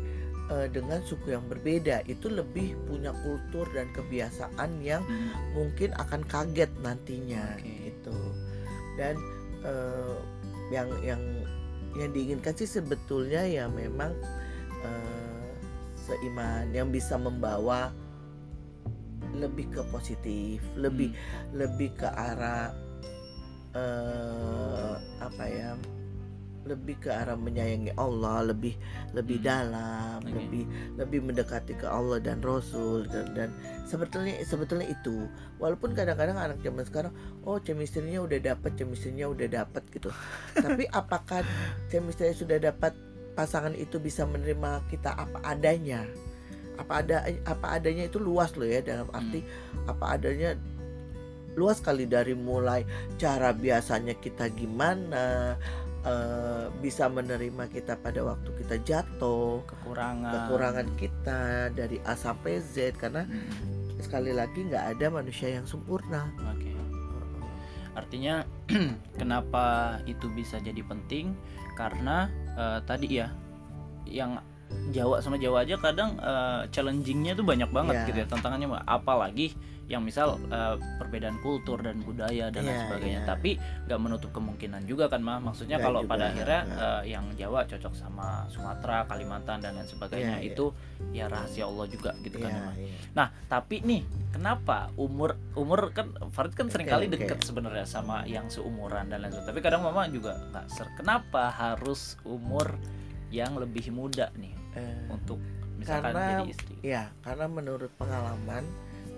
eh, 0.50 0.68
dengan 0.68 1.00
suku 1.02 1.32
yang 1.32 1.46
berbeda 1.48 2.04
itu 2.04 2.28
lebih 2.28 2.76
punya 2.84 3.16
kultur 3.24 3.64
dan 3.72 3.88
kebiasaan 3.96 4.84
yang 4.84 5.00
Hmm. 5.02 5.56
mungkin 5.56 5.96
akan 5.96 6.20
kaget 6.28 6.68
nantinya 6.80 7.56
Oke. 7.56 7.72
gitu 7.88 8.16
dan 9.00 9.16
eh, 9.64 10.16
yang 10.68 10.88
yang 11.00 11.22
yang 11.96 12.10
diinginkan 12.12 12.54
sih 12.54 12.68
sebetulnya 12.68 13.42
ya 13.42 13.66
memang 13.66 14.12
eh, 14.84 15.48
seiman 15.96 16.68
yang 16.70 16.92
bisa 16.92 17.16
membawa 17.16 17.88
lebih 19.40 19.66
ke 19.72 19.80
positif 19.88 20.60
lebih 20.76 21.10
lebih 21.56 21.90
ke 21.96 22.06
arah 22.06 22.70
eh 23.74 24.94
apa 25.22 25.44
ya 25.46 25.72
lebih 26.60 27.00
ke 27.00 27.08
arah 27.08 27.40
menyayangi 27.40 27.96
Allah 27.96 28.44
lebih 28.52 28.76
lebih 29.16 29.40
Hmm. 29.40 29.48
dalam 29.48 30.20
Oke. 30.20 30.36
lebih 30.36 30.64
lebih 31.00 31.20
mendekati 31.24 31.72
ke 31.72 31.88
Allah 31.88 32.20
dan 32.20 32.44
Rasul 32.44 33.08
dan, 33.08 33.32
dan 33.32 33.48
sebetulnya 33.88 34.36
sebetulnya 34.44 34.92
itu 34.92 35.24
walaupun 35.56 35.96
kadang-kadang 35.96 36.36
anak 36.36 36.60
zaman 36.60 36.84
sekarang 36.84 37.12
oh 37.48 37.56
chemistry-nya 37.64 38.20
udah 38.20 38.38
dapat 38.44 38.76
chemistry-nya 38.76 39.32
udah 39.32 39.48
dapat 39.48 39.82
gitu 39.88 40.12
tapi 40.64 40.84
apakah 40.92 41.40
chemistry 41.88 42.36
sudah 42.36 42.60
dapat 42.60 42.92
pasangan 43.32 43.72
itu 43.72 43.96
bisa 43.96 44.28
menerima 44.28 44.84
kita 44.92 45.16
apa 45.16 45.40
adanya 45.48 46.04
apa 46.80 47.04
ada 47.04 47.16
apa 47.44 47.66
adanya 47.76 48.08
itu 48.08 48.16
luas 48.16 48.56
loh 48.56 48.64
ya 48.64 48.80
dalam 48.80 49.12
arti 49.12 49.44
apa 49.84 50.16
adanya 50.16 50.56
luas 51.54 51.82
sekali 51.82 52.08
dari 52.08 52.32
mulai 52.32 52.86
cara 53.20 53.52
biasanya 53.52 54.16
kita 54.16 54.48
gimana 54.48 55.54
eh, 56.02 56.72
bisa 56.80 57.12
menerima 57.12 57.68
kita 57.68 58.00
pada 58.00 58.24
waktu 58.24 58.48
kita 58.64 58.80
jatuh 58.80 59.60
kekurangan 59.68 60.48
kekurangan 60.48 60.88
kita 60.96 61.40
dari 61.76 62.00
A 62.08 62.16
sampai 62.16 62.64
Z 62.64 62.96
karena 62.96 63.28
Hmm. 63.28 64.00
sekali 64.00 64.32
lagi 64.32 64.64
nggak 64.64 64.96
ada 64.96 65.06
manusia 65.12 65.52
yang 65.52 65.68
sempurna 65.68 66.32
Oke. 66.48 66.72
Artinya 67.90 68.46
kenapa 69.20 69.98
itu 70.06 70.30
bisa 70.32 70.56
jadi 70.62 70.80
penting? 70.80 71.34
Karena 71.74 72.30
eh, 72.56 72.80
tadi 72.86 73.18
ya 73.18 73.28
yang 74.06 74.38
Jawa 74.90 75.18
sama 75.18 75.36
Jawa 75.36 75.62
aja 75.62 75.74
kadang 75.76 76.16
eh, 76.16 76.66
challengingnya 76.68 77.32
tuh 77.32 77.42
banyak 77.42 77.70
banget 77.70 77.94
Iya. 77.96 78.06
gitu 78.06 78.18
ya 78.18 78.26
tantangannya 78.26 78.68
apalagi 78.82 79.54
yang 79.86 80.02
misal 80.02 80.38
eh, 80.46 80.78
perbedaan 80.96 81.38
kultur 81.38 81.78
dan 81.78 81.98
budaya 82.00 82.46
dan 82.48 82.62
lain 82.62 82.72
Iya, 82.72 82.82
sebagainya 82.84 83.20
iya. 83.20 83.26
tapi 83.28 83.50
nggak 83.58 84.00
menutup 84.00 84.30
kemungkinan 84.30 84.82
juga 84.84 85.06
kan 85.06 85.18
mah 85.18 85.38
maksudnya 85.40 85.78
Nggak 85.78 85.86
kalau 85.86 86.00
juga, 86.00 86.10
pada 86.10 86.24
akhirnya 86.28 86.60
nggak. 86.64 86.78
eh, 86.80 87.02
yang 87.08 87.24
Jawa 87.34 87.60
cocok 87.66 87.92
sama 87.92 88.26
Sumatera 88.46 88.98
Kalimantan 89.04 89.58
dan 89.58 89.74
lain 89.74 89.86
sebagainya 89.86 90.38
Iya, 90.38 90.42
iya. 90.42 90.50
itu 90.54 90.66
ya 91.10 91.24
rahasia 91.26 91.64
Allah 91.64 91.86
juga 91.86 92.10
gitu 92.20 92.36
kan 92.36 92.50
Iya, 92.50 92.60
Mah. 92.60 92.74
Nah, 93.10 93.26
tapi 93.46 93.76
nih, 93.80 94.02
kenapa 94.30 94.94
umur 94.96 95.34
umur 95.54 95.90
kan 95.90 96.14
Farid 96.30 96.54
kan 96.54 96.66
sering 96.66 96.86
Oke, 96.86 96.94
kali 96.96 97.06
oke. 97.06 97.14
deket 97.16 97.38
sebenarnya 97.42 97.82
sama 97.82 98.22
yang 98.24 98.46
seumuran 98.46 99.06
dan 99.06 99.18
lain 99.20 99.30
sebagainya. 99.32 99.50
Tapi 99.50 99.60
kadang 99.60 99.82
mama 99.82 100.06
juga 100.06 100.38
nggak 100.48 100.66
ser. 100.66 100.86
Kenapa 100.94 101.50
harus 101.50 102.14
umur 102.22 102.78
yang 103.30 103.54
lebih 103.54 103.90
muda 103.90 104.30
nih 104.34 104.54
Eh, 104.76 105.02
untuk 105.10 105.38
misalkan 105.76 106.14
Karena- 106.14 106.30
jadi 106.40 106.50
istri? 106.50 106.74
Ya, 106.82 107.02
karena 107.20 107.46
menurut 107.50 107.90
pengalaman 107.98 108.64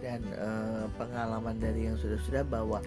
dan 0.00 0.20
eh, 0.32 0.84
pengalaman 0.96 1.56
dari 1.60 1.86
yang 1.86 1.96
sudah-sudah 2.00 2.42
bahwa 2.46 2.80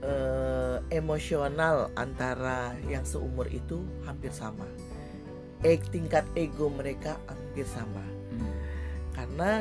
eh, 0.00 0.76
emosional 0.90 1.92
antara 1.94 2.72
yang 2.88 3.04
seumur 3.04 3.46
itu 3.52 3.84
hampir 4.08 4.32
sama. 4.32 4.64
Eh, 5.60 5.76
tingkat 5.92 6.24
ego 6.32 6.72
mereka 6.72 7.20
hampir 7.28 7.68
sama. 7.68 8.00
Hmm, 8.32 8.52
Karena 9.12 9.60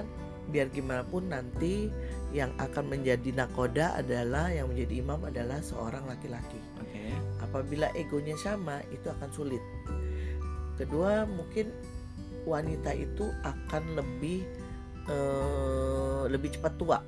biar 0.49 0.71
gimana 0.71 1.03
pun 1.05 1.29
nanti 1.29 1.91
yang 2.31 2.55
akan 2.57 2.89
menjadi 2.89 3.35
nakoda 3.35 3.99
adalah 3.99 4.49
yang 4.49 4.71
menjadi 4.71 5.03
imam 5.03 5.21
adalah 5.27 5.59
seorang 5.61 6.07
laki-laki. 6.07 6.57
Oke. 6.81 7.11
Apabila 7.43 7.91
egonya 7.93 8.33
sama, 8.39 8.79
itu 8.89 9.11
akan 9.11 9.29
sulit. 9.29 9.61
Kedua, 10.79 11.27
mungkin 11.27 11.75
wanita 12.47 12.95
itu 12.95 13.27
akan 13.43 13.99
lebih 13.99 14.47
eh, 15.11 16.23
lebih 16.31 16.55
cepat 16.55 16.73
tua. 16.79 17.03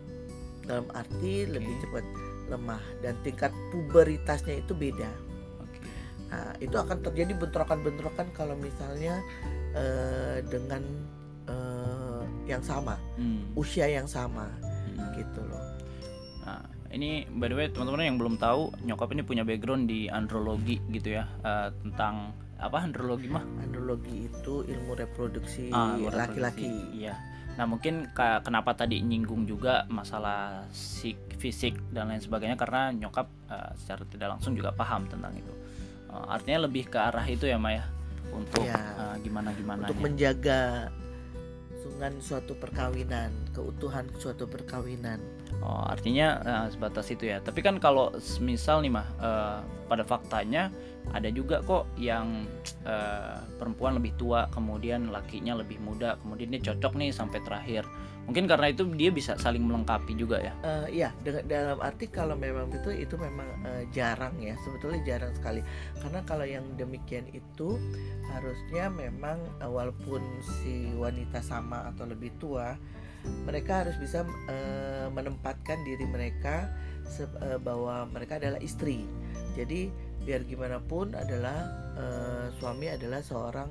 Dalam 0.68 0.86
arti 0.92 1.48
Oke. 1.48 1.56
lebih 1.56 1.76
cepat 1.82 2.06
lemah 2.52 2.84
dan 3.00 3.16
tingkat 3.24 3.56
puberitasnya 3.72 4.60
itu 4.60 4.76
beda. 4.76 5.08
Oke. 5.64 5.80
Nah, 6.28 6.52
itu 6.60 6.76
akan 6.76 7.00
terjadi 7.00 7.32
bentrokan-bentrokan 7.40 8.28
kalau 8.36 8.60
misalnya 8.60 9.24
eh, 9.72 10.44
dengan 10.52 10.84
eh, 11.48 12.24
yang 12.52 12.60
sama, 12.60 13.00
Hmm, 13.16 13.48
usia 13.56 13.88
yang 13.88 14.06
sama, 14.06 14.52
hmm. 14.92 15.16
gitu 15.16 15.42
loh. 15.48 15.64
Ini 16.92 17.32
by 17.32 17.48
the 17.48 17.56
way 17.56 17.68
teman-teman 17.72 18.04
yang 18.04 18.20
belum 18.20 18.36
tahu, 18.36 18.76
nyokap 18.84 19.16
ini 19.16 19.24
punya 19.24 19.42
background 19.42 19.88
di 19.88 20.12
andrologi 20.12 20.76
gitu 20.92 21.16
ya 21.16 21.24
eh, 21.40 21.72
tentang 21.82 22.36
apa 22.60 22.78
andrologi 22.78 23.26
mah? 23.26 23.42
Andrologi 23.64 24.28
itu 24.28 24.62
ilmu 24.62 24.94
reproduksi 24.94 25.72
Ah, 25.72 25.96
laki-laki. 25.96 26.68
reproduksi. 26.68 27.00
Iya. 27.00 27.16
Nah 27.52 27.66
mungkin 27.66 28.12
kenapa 28.16 28.76
tadi 28.76 29.00
nyinggung 29.00 29.44
juga 29.44 29.84
masalah 29.88 30.68
sik- 30.70 31.36
fisik 31.36 31.76
dan 31.90 32.08
lain 32.08 32.20
sebagainya 32.20 32.60
karena 32.60 32.92
nyokap 32.92 33.28
eh, 33.48 33.72
secara 33.80 34.04
tidak 34.06 34.28
langsung 34.38 34.54
juga 34.54 34.76
paham 34.76 35.08
tentang 35.08 35.32
itu. 35.32 35.54
Eh, 36.12 36.26
artinya 36.28 36.68
lebih 36.68 36.92
ke 36.92 37.00
arah 37.00 37.24
itu 37.24 37.48
ya 37.48 37.56
Maya 37.56 37.88
untuk 38.36 38.68
Iya. 38.68 39.16
gimana 39.20 39.52
gimana 39.52 39.88
untuk 39.88 40.00
menjaga 40.00 40.92
sungan 41.82 42.14
suatu 42.20 42.54
perkawinan, 42.54 43.32
keutuhan 43.52 44.06
suatu 44.20 44.44
perkawinan. 44.46 45.20
Oh, 45.60 45.86
artinya 45.86 46.40
eh, 46.42 46.68
sebatas 46.72 47.12
itu 47.12 47.28
ya. 47.30 47.44
Tapi 47.44 47.60
kan 47.60 47.78
kalau 47.78 48.16
misal 48.40 48.80
nih 48.82 48.92
mah 48.92 49.08
eh, 49.20 49.60
pada 49.92 50.08
faktanya 50.08 50.72
ada 51.12 51.28
juga 51.34 51.60
kok 51.66 51.90
yang 52.00 52.48
eh, 52.88 53.38
perempuan 53.60 53.98
lebih 54.00 54.16
tua, 54.16 54.48
kemudian 54.54 55.12
lakinya 55.12 55.60
lebih 55.60 55.82
muda, 55.84 56.16
kemudian 56.24 56.54
dia 56.54 56.62
cocok 56.72 56.94
nih 56.98 57.12
sampai 57.12 57.40
terakhir. 57.44 57.84
Mungkin 58.30 58.46
karena 58.46 58.70
itu 58.70 58.86
dia 58.94 59.10
bisa 59.10 59.34
saling 59.36 59.66
melengkapi 59.66 60.14
juga 60.14 60.38
ya. 60.40 60.54
Eh, 60.62 61.02
Iya, 61.02 61.10
dengan 61.26 61.44
dalam 61.50 61.78
arti 61.82 62.06
kalau 62.06 62.38
memang 62.38 62.70
itu 62.70 62.94
itu 62.94 63.16
memang 63.18 63.50
eh, 63.66 63.84
jarang 63.90 64.38
ya, 64.38 64.54
sebetulnya 64.62 65.02
jarang 65.04 65.34
sekali. 65.34 65.62
Karena 65.98 66.22
kalau 66.24 66.46
yang 66.46 66.64
demikian 66.78 67.26
itu 67.34 67.82
harusnya 68.30 68.94
memang 68.94 69.42
eh, 69.60 69.68
walaupun 69.68 70.22
si 70.42 70.94
wanita 70.96 71.42
sama 71.42 71.90
atau 71.92 72.06
lebih 72.06 72.30
tua, 72.38 72.78
mereka 73.44 73.86
harus 73.86 73.98
bisa 73.98 74.22
eh, 74.48 75.08
menempatkan 75.08 75.82
diri 75.82 76.06
mereka 76.06 76.70
se- 77.04 77.30
eh, 77.42 77.58
bahwa 77.58 78.06
mereka 78.08 78.38
adalah 78.38 78.58
istri. 78.60 79.06
Jadi 79.54 79.92
biar 80.22 80.46
gimana 80.46 80.78
pun 80.80 81.12
adalah 81.12 81.66
eh, 81.98 82.46
suami 82.56 82.88
adalah 82.88 83.20
seorang 83.20 83.70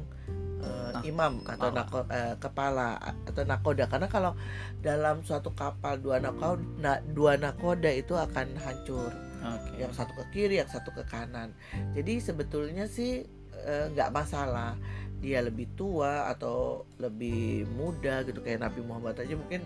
eh, 0.60 0.90
Nah, 0.90 1.02
imam 1.06 1.40
atau 1.46 1.70
kepala. 1.70 1.78
nako- 1.80 2.10
eh, 2.10 2.34
kepala 2.36 2.88
atau 3.00 3.42
nakoda. 3.46 3.84
Karena 3.86 4.08
kalau 4.10 4.32
dalam 4.78 5.22
suatu 5.22 5.54
kapal 5.54 5.96
dua 5.96 6.18
nakoda, 6.18 7.00
dua 7.06 7.38
nakoda 7.38 7.88
itu 7.88 8.12
akan 8.12 8.58
hancur. 8.58 9.08
Oke. 9.40 9.80
Yang 9.80 9.96
satu 9.96 10.12
ke 10.12 10.24
kiri, 10.30 10.60
yang 10.60 10.68
satu 10.68 10.92
ke 10.92 11.00
kanan. 11.06 11.56
Jadi 11.96 12.20
sebetulnya 12.20 12.84
sih 12.84 13.24
nggak 13.60 14.10
masalah. 14.10 14.76
Dia 15.20 15.44
lebih 15.44 15.68
tua 15.76 16.32
atau 16.32 16.88
lebih 16.96 17.68
muda 17.76 18.24
gitu 18.24 18.40
kayak 18.40 18.64
Nabi 18.64 18.80
Muhammad 18.80 19.20
aja 19.20 19.36
mungkin 19.36 19.60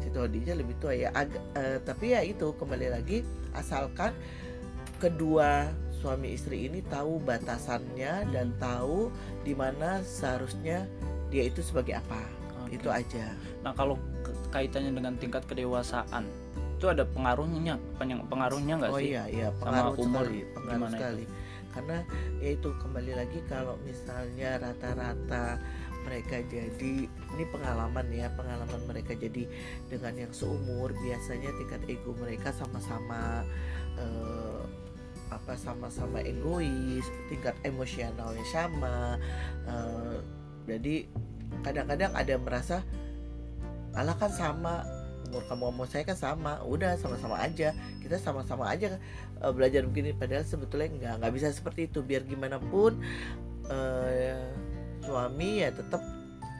Siti 0.00 0.16
Khadijah 0.16 0.56
lebih 0.56 0.74
tua 0.80 0.96
ya 0.96 1.12
agak 1.12 1.44
eh, 1.54 1.78
tapi 1.84 2.16
ya 2.16 2.24
itu 2.24 2.56
kembali 2.56 2.88
lagi 2.88 3.20
asalkan 3.52 4.16
kedua 4.98 5.68
suami 6.00 6.36
istri 6.36 6.68
ini 6.68 6.80
tahu 6.88 7.20
batasannya 7.20 8.32
dan 8.32 8.56
tahu 8.56 9.12
di 9.44 9.52
mana 9.52 10.00
seharusnya 10.04 10.88
dia 11.28 11.48
itu 11.48 11.60
sebagai 11.60 12.00
apa 12.00 12.20
Oke. 12.64 12.76
itu 12.80 12.88
aja 12.88 13.32
Nah 13.64 13.72
kalau 13.72 13.96
kaitannya 14.52 14.92
dengan 14.92 15.16
tingkat 15.16 15.44
kedewasaan 15.48 16.28
itu 16.76 16.92
ada 16.92 17.08
pengaruhnya 17.08 17.80
pengaruhnya 18.28 18.74
nggak 18.76 18.92
oh 18.92 19.00
sih? 19.00 19.16
iya 19.16 19.24
iya 19.32 19.48
Sama 19.56 19.64
pengaruh 19.64 19.92
umur 19.96 20.24
sekali 20.28 20.40
pengaruh 20.52 20.68
gimana 20.76 20.96
itu? 21.00 21.24
Karena 21.74 22.06
ya 22.38 22.54
itu 22.54 22.70
kembali 22.78 23.12
lagi 23.18 23.42
kalau 23.50 23.74
misalnya 23.82 24.62
rata-rata 24.62 25.58
mereka 26.06 26.44
jadi 26.46 27.08
ini 27.10 27.44
pengalaman 27.50 28.06
ya 28.12 28.30
pengalaman 28.38 28.80
mereka 28.86 29.16
jadi 29.18 29.48
dengan 29.90 30.14
yang 30.14 30.32
seumur 30.32 30.94
biasanya 31.02 31.50
tingkat 31.58 31.82
ego 31.90 32.14
mereka 32.14 32.54
sama-sama 32.54 33.42
eh, 33.98 34.62
apa 35.32 35.58
sama-sama 35.58 36.22
egois 36.22 37.02
tingkat 37.26 37.56
emosionalnya 37.66 38.44
sama 38.52 39.18
eh, 39.66 40.16
jadi 40.70 41.08
kadang-kadang 41.64 42.12
ada 42.14 42.34
merasa 42.38 42.76
alah 43.96 44.16
kan 44.18 44.30
sama 44.30 44.84
umur 45.30 45.42
kamu 45.48 45.64
sama 45.70 45.84
saya 45.88 46.02
kan 46.04 46.16
sama 46.16 46.52
udah 46.64 46.96
sama-sama 47.00 47.36
aja 47.40 47.72
kita 48.00 48.16
sama-sama 48.20 48.64
aja 48.68 48.96
eh, 49.40 49.52
belajar 49.52 49.84
begini 49.88 50.12
padahal 50.12 50.44
sebetulnya 50.44 50.88
nggak 50.92 51.14
nggak 51.24 51.32
bisa 51.32 51.52
seperti 51.52 51.88
itu 51.88 52.04
biar 52.04 52.24
gimana 52.26 52.60
pun 52.60 52.98
eh, 53.68 54.40
suami 55.04 55.64
ya 55.64 55.72
tetap 55.72 56.00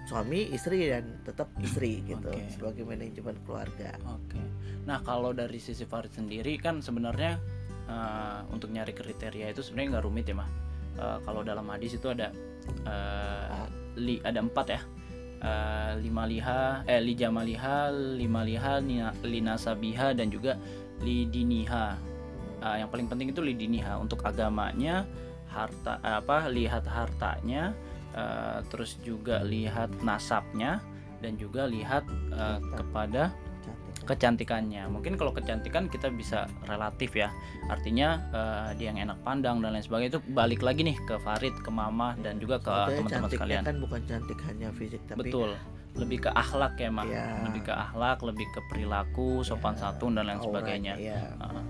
suami 0.04 0.52
istri 0.52 0.92
dan 0.92 1.20
tetap 1.24 1.48
istri 1.64 2.00
gitu 2.10 2.28
Oke. 2.28 2.48
sebagai 2.52 2.84
manajemen 2.84 3.36
keluarga 3.48 3.96
Oke. 4.04 4.40
Nah 4.84 5.00
kalau 5.00 5.32
dari 5.32 5.56
sisi 5.56 5.88
Farid 5.88 6.12
sendiri 6.12 6.60
kan 6.60 6.84
sebenarnya 6.84 7.40
eh, 7.88 8.40
untuk 8.52 8.68
nyari 8.72 8.92
kriteria 8.92 9.52
itu 9.52 9.64
sebenarnya 9.64 9.98
nggak 9.98 10.04
rumit 10.04 10.26
ya 10.28 10.36
mah. 10.36 10.50
Eh, 10.94 11.18
kalau 11.24 11.40
dalam 11.42 11.66
hadis 11.72 11.96
itu 11.96 12.06
ada 12.12 12.30
eh, 12.84 13.66
li, 13.96 14.20
ada 14.20 14.40
empat 14.44 14.66
ya. 14.68 14.80
Eh, 15.44 15.92
lima 16.00 16.24
liha, 16.24 16.88
eh 16.88 17.04
li 17.04 17.12
jamaliha, 17.12 17.92
lima 18.16 18.40
liha, 18.48 18.80
linasabiha 19.20 20.16
dan 20.16 20.32
juga 20.32 20.56
lidiniha. 21.04 22.00
Eh, 22.64 22.76
yang 22.80 22.88
paling 22.88 23.12
penting 23.12 23.28
itu 23.28 23.44
lidiniha 23.44 24.00
untuk 24.00 24.24
agamanya, 24.24 25.04
harta 25.52 26.00
eh, 26.00 26.16
apa 26.24 26.48
lihat 26.48 26.88
hartanya, 26.88 27.76
eh, 28.16 28.64
terus 28.72 28.96
juga 29.04 29.44
lihat 29.44 29.92
nasabnya 30.00 30.80
dan 31.20 31.36
juga 31.36 31.68
lihat 31.68 32.08
eh, 32.32 32.60
kepada 32.80 33.28
kecantikannya. 34.04 34.86
Mungkin 34.86 35.16
kalau 35.16 35.32
kecantikan 35.32 35.88
kita 35.88 36.08
bisa 36.08 36.46
relatif 36.64 37.16
ya. 37.16 37.32
Artinya 37.66 38.20
eh, 38.30 38.68
dia 38.76 38.92
yang 38.92 39.00
enak 39.00 39.18
pandang 39.24 39.64
dan 39.64 39.74
lain 39.74 39.82
sebagainya 39.82 40.16
itu 40.16 40.22
balik 40.30 40.60
lagi 40.60 40.84
nih 40.84 40.96
ke 41.02 41.16
Farid, 41.18 41.56
ke 41.58 41.70
Mama 41.72 42.14
dan 42.20 42.36
juga 42.36 42.60
ke 42.60 42.68
teman-teman 42.70 43.08
cantiknya 43.08 43.32
sekalian. 43.34 43.62
kan 43.64 43.76
bukan 43.80 44.00
cantik 44.04 44.38
hanya 44.46 44.68
fisik 44.76 45.00
tapi 45.08 45.28
Betul. 45.28 45.56
Lebih 45.94 46.26
ke 46.26 46.30
akhlak 46.34 46.74
ya, 46.74 46.90
Mah. 46.90 47.06
Ya. 47.06 47.38
Lebih 47.46 47.70
ke 47.70 47.74
akhlak, 47.74 48.18
lebih 48.26 48.46
ke 48.50 48.60
perilaku, 48.66 49.46
sopan 49.46 49.78
Ya, 49.78 49.94
santun 49.94 50.18
dan 50.18 50.26
lain 50.26 50.42
sebagainya. 50.42 50.98
ya. 50.98 51.18
Heeh. 51.38 51.64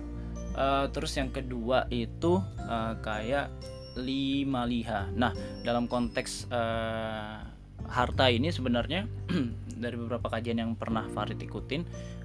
Eh, 0.55 0.87
terus 0.97 1.12
yang 1.14 1.29
kedua 1.29 1.85
itu 1.93 2.41
eh, 2.64 2.95
kayak 3.05 3.53
lima 3.95 4.64
liha. 4.64 5.12
Nah, 5.12 5.31
dalam 5.61 5.85
konteks 5.87 6.49
eh, 6.49 7.37
harta 7.85 8.33
ini 8.33 8.49
sebenarnya 8.49 9.05
dari 9.83 9.97
beberapa 9.99 10.33
kajian 10.33 10.57
yang 10.57 10.73
pernah 10.73 11.05
Farid 11.12 11.37
ikutin 11.37 11.85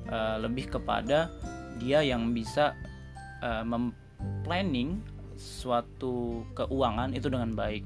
eh, 0.09 0.37
lebih 0.41 0.69
kepada 0.69 1.29
dia 1.77 2.01
yang 2.01 2.33
bisa 2.33 2.73
eh, 3.39 3.63
memplanning 3.63 4.99
suatu 5.39 6.43
keuangan 6.51 7.15
itu 7.15 7.31
dengan 7.31 7.55
baik. 7.55 7.85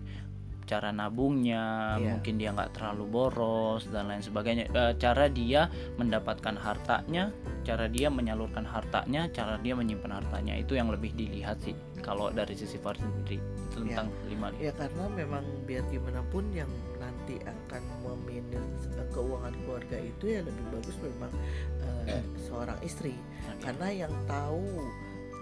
Cara 0.64 0.90
nabungnya 0.90 1.94
Iya. 2.00 2.18
mungkin 2.18 2.40
dia 2.40 2.50
nggak 2.56 2.72
terlalu 2.74 3.04
boros 3.06 3.84
dan 3.92 4.08
lain 4.10 4.24
sebagainya. 4.24 4.72
Eh, 4.72 4.94
cara 4.98 5.28
dia 5.28 5.68
mendapatkan 6.00 6.56
hartanya 6.56 7.30
cara 7.62 7.86
dia 7.92 8.08
menyalurkan 8.10 8.64
hartanya 8.64 9.28
cara 9.30 9.60
dia 9.60 9.76
menyimpan 9.76 10.24
hartanya 10.24 10.56
itu 10.58 10.74
yang 10.74 10.88
lebih 10.90 11.12
dilihat 11.14 11.60
sih 11.62 11.76
kalau 12.00 12.28
dari 12.32 12.56
sisi 12.56 12.76
Farid 12.76 13.00
sendiri 13.00 13.38
itu 13.40 13.78
tentang 13.88 14.08
lima 14.28 14.52
Ya 14.58 14.72
karena 14.76 15.08
memang 15.08 15.44
biar 15.64 15.84
gimana 15.88 16.20
pun 16.28 16.44
yang 16.52 16.68
nanti 17.24 17.40
akan 17.48 17.84
memanage 18.04 18.84
eh, 19.00 19.08
keuangan 19.16 19.56
keluarga 19.64 19.96
itu 19.96 20.26
ya 20.28 20.44
lebih 20.44 20.66
bagus 20.76 20.96
memang 21.00 21.32
eh, 22.12 22.20
seorang 22.52 22.76
istri 22.84 23.16
karena 23.64 24.04
yang 24.04 24.12
tahu 24.28 24.60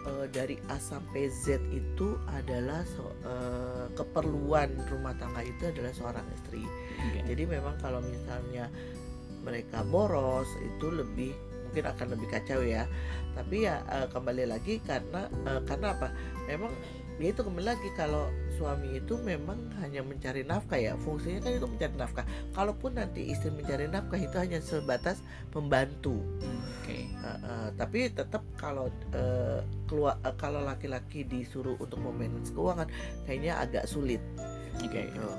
eh, 0.06 0.30
dari 0.30 0.62
A 0.70 0.78
sampai 0.78 1.34
Z 1.34 1.58
itu 1.74 2.22
adalah 2.30 2.86
so- 2.86 3.18
eh, 3.26 3.90
keperluan 3.98 4.78
rumah 4.94 5.18
tangga 5.18 5.42
itu 5.42 5.74
adalah 5.74 5.90
seorang 5.90 6.26
istri. 6.38 6.62
Oke. 7.02 7.34
Jadi 7.34 7.50
memang 7.50 7.74
kalau 7.82 7.98
misalnya 8.06 8.70
mereka 9.42 9.82
boros 9.82 10.54
itu 10.62 10.86
lebih 10.94 11.34
mungkin 11.66 11.90
akan 11.98 12.08
lebih 12.14 12.30
kacau 12.30 12.62
ya. 12.62 12.86
Tapi 13.34 13.66
ya 13.66 13.82
eh, 13.90 14.06
kembali 14.06 14.46
lagi 14.54 14.78
karena 14.86 15.26
eh, 15.50 15.66
karena 15.66 15.98
apa? 15.98 16.14
Memang 16.46 16.70
ya 17.18 17.34
itu 17.34 17.42
kembali 17.42 17.66
lagi 17.74 17.90
kalau 17.98 18.30
suami 18.62 19.02
itu 19.02 19.18
memang 19.18 19.58
hanya 19.82 20.06
mencari 20.06 20.46
nafkah 20.46 20.78
ya 20.78 20.94
fungsinya 21.02 21.42
kan 21.42 21.58
itu 21.58 21.66
mencari 21.66 21.96
nafkah. 21.98 22.26
Kalaupun 22.54 22.94
nanti 22.94 23.34
istri 23.34 23.50
mencari 23.50 23.90
nafkah 23.90 24.22
itu 24.22 24.38
hanya 24.38 24.62
sebatas 24.62 25.26
membantu. 25.50 26.22
Oke. 26.86 27.10
Uh, 27.26 27.28
uh, 27.42 27.68
tapi 27.74 28.14
tetap 28.14 28.46
kalau 28.62 28.94
uh, 29.18 29.66
keluar 29.90 30.22
uh, 30.22 30.38
kalau 30.38 30.62
laki-laki 30.62 31.26
disuruh 31.26 31.74
untuk 31.82 31.98
memanage 32.06 32.54
keuangan 32.54 32.86
kayaknya 33.26 33.58
agak 33.58 33.90
sulit. 33.90 34.22
Oke. 34.78 35.10
Gitu. 35.10 35.30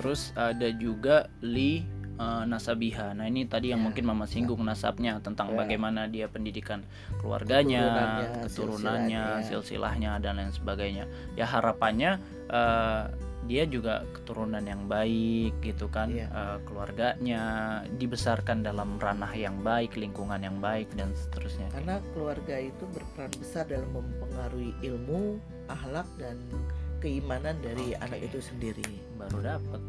Terus 0.00 0.32
ada 0.32 0.72
juga 0.72 1.28
li 1.44 1.84
eh, 2.14 2.42
nasabiha. 2.46 3.12
Nah 3.12 3.26
ini 3.26 3.44
tadi 3.44 3.70
yang 3.70 3.82
Ya, 3.82 3.86
mungkin 3.90 4.04
mama 4.06 4.24
singgung 4.24 4.62
nasabnya 4.62 5.18
tentang 5.18 5.52
Ya. 5.52 5.60
bagaimana 5.60 6.06
dia 6.06 6.26
pendidikan 6.26 6.86
keluarganya, 7.18 7.82
Keturunannya, 7.84 8.44
keturunannya, 8.46 9.24
silsilahnya. 9.40 9.46
silsilahnya 9.46 10.10
dan 10.22 10.32
lain 10.38 10.52
sebagainya. 10.52 11.04
Ya 11.34 11.44
harapannya 11.44 12.18
eh, 12.48 13.02
dia 13.44 13.68
juga 13.68 14.08
keturunan 14.16 14.64
yang 14.64 14.88
baik 14.88 15.60
gitu 15.60 15.92
kan, 15.92 16.08
Iya. 16.08 16.32
Eh, 16.32 16.58
keluarganya 16.64 17.42
dibesarkan 18.00 18.64
dalam 18.64 18.96
ranah 18.96 19.36
yang 19.36 19.60
baik, 19.60 20.00
lingkungan 20.00 20.40
yang 20.40 20.64
baik 20.64 20.88
dan 20.96 21.12
seterusnya. 21.12 21.68
Karena 21.68 22.00
keluarga 22.16 22.56
itu 22.56 22.84
berperan 22.88 23.32
besar 23.36 23.68
dalam 23.68 23.92
mempengaruhi 23.92 24.72
ilmu, 24.80 25.36
akhlak 25.68 26.08
dan 26.16 26.40
keimanan 27.04 27.60
dari 27.60 27.92
Oke. 27.92 28.00
anak 28.00 28.20
itu 28.24 28.38
sendiri. 28.40 28.88
Baru 29.20 29.44
dapat 29.44 29.80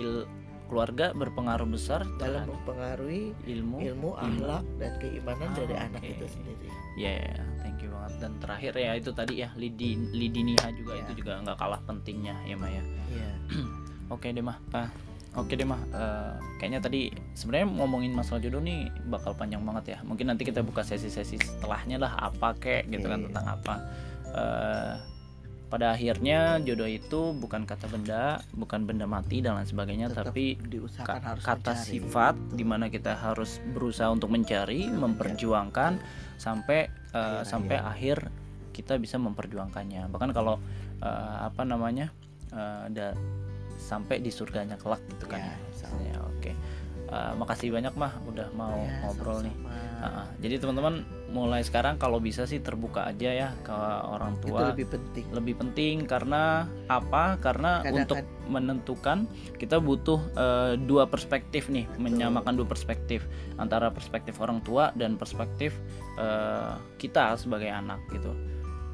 il 0.00 0.24
keluarga 0.68 1.10
berpengaruh 1.10 1.66
besar 1.66 2.04
Dalam 2.16 2.46
mempengaruhi 2.46 3.32
ilmu 3.48 3.80
ilmu, 3.80 4.10
akhlak 4.14 4.64
dan 4.76 4.92
keimanan 4.98 5.48
Ah, 5.48 5.56
dari 5.56 5.74
anak 5.74 6.00
oke. 6.00 6.12
itu 6.12 6.26
sendiri. 6.28 6.68
Ya, 6.94 7.12
ya, 7.16 7.34
thank 7.58 7.80
you 7.80 7.88
banget. 7.88 8.12
Dan 8.20 8.32
terakhir 8.38 8.72
ya 8.74 8.92
itu 8.92 9.10
tadi 9.10 9.34
ya 9.38 9.48
lidi 9.54 9.96
lidiniha 10.12 10.68
juga 10.72 10.92
Ya. 10.94 11.02
itu 11.02 11.12
juga 11.18 11.40
nggak 11.40 11.56
kalah 11.56 11.80
pentingnya 11.82 12.36
ya 12.44 12.54
Maya. 12.54 12.82
Iya. 13.08 13.30
Oke 14.14 14.28
deh 14.28 14.40
mah. 14.40 14.56
Ah, 14.72 14.88
oke 15.34 15.52
deh 15.52 15.62
mah. 15.62 15.76
Eh, 15.90 16.32
kayaknya 16.56 16.80
tadi 16.80 17.00
sebenarnya 17.32 17.68
ngomongin 17.70 18.10
masalah 18.10 18.40
jodoh 18.40 18.58
nih 18.58 18.88
bakal 19.04 19.32
panjang 19.32 19.60
banget 19.60 19.84
ya. 19.92 19.98
Mungkin 20.00 20.26
nanti 20.26 20.42
kita 20.42 20.60
buka 20.60 20.80
sesi-sesi 20.80 21.36
setelahnya 21.36 22.00
lah 22.00 22.16
apa 22.18 22.56
kek 22.56 22.88
gitu 22.88 23.04
kan 23.04 23.20
Oke. 23.20 23.26
tentang 23.28 23.46
apa. 23.52 23.74
Eh, 24.32 24.94
pada 25.68 25.92
akhirnya 25.92 26.56
jodoh 26.64 26.88
itu 26.88 27.36
bukan 27.36 27.68
kata 27.68 27.92
benda, 27.92 28.40
bukan 28.56 28.88
benda 28.88 29.04
mati 29.04 29.44
dan 29.44 29.60
lain 29.60 29.68
sebagainya, 29.68 30.08
Tetap 30.08 30.32
tapi 30.32 30.56
ka- 31.04 31.20
harus 31.20 31.44
kata 31.44 31.72
mencari. 31.76 31.92
sifat 31.92 32.34
di 32.56 32.64
mana 32.64 32.88
kita 32.88 33.12
harus 33.12 33.60
berusaha 33.76 34.08
untuk 34.08 34.32
mencari, 34.32 34.88
memperjuangkan 34.88 36.00
sampai 36.40 36.88
uh, 37.12 37.44
Akhir 37.44 37.52
sampai 37.52 37.76
akhir 37.76 38.16
kita 38.72 38.96
bisa 38.96 39.20
memperjuangkannya. 39.20 40.08
Bahkan 40.08 40.30
kalau 40.32 40.56
uh, 41.04 41.36
apa 41.44 41.62
namanya 41.68 42.08
uh, 42.56 42.88
ada 42.88 43.12
sampai 43.76 44.24
di 44.24 44.32
surganya 44.32 44.80
kelak 44.80 45.04
gitu 45.12 45.28
kan. 45.28 45.38
Ya, 45.38 45.52
ya. 45.52 45.88
Ya, 46.00 46.18
Oke. 46.32 46.52
Uh, 47.08 47.32
makasih 47.34 47.72
banyak 47.72 47.88
mah 47.94 48.20
udah 48.22 48.52
mau 48.52 48.76
Ya, 48.78 49.00
ngobrol 49.00 49.40
nih. 49.40 49.54
sama-sama. 49.56 49.96
Uh, 49.98 50.26
jadi 50.38 50.54
teman-teman 50.60 50.94
mulai 51.28 51.60
sekarang 51.60 51.96
kalau 51.96 52.16
bisa 52.18 52.44
sih 52.44 52.60
terbuka 52.60 53.02
aja 53.02 53.30
ya 53.34 53.48
ke 53.58 53.72
orang 54.04 54.36
Itu 54.36 54.44
tua 54.46 54.70
lebih 54.70 54.86
penting. 54.86 55.24
lebih 55.32 55.54
penting 55.56 55.94
karena 56.04 56.68
apa? 56.86 57.36
Karena 57.38 57.80
Kadang- 57.80 58.04
untuk 58.04 58.16
menentukan 58.46 59.18
kita 59.54 59.76
butuh 59.78 60.20
eh, 60.34 60.72
dua 60.78 61.04
perspektif 61.04 61.68
nih, 61.68 61.88
menyamakan 61.96 62.54
dua 62.54 62.64
perspektif 62.64 63.24
antara 63.56 63.88
perspektif 63.88 64.36
orang 64.36 64.60
tua 64.60 64.92
dan 64.94 65.16
perspektif 65.16 65.76
eh, 66.14 66.72
kita 66.96 67.36
sebagai 67.36 67.68
anak 67.68 68.04
gitu. 68.10 68.32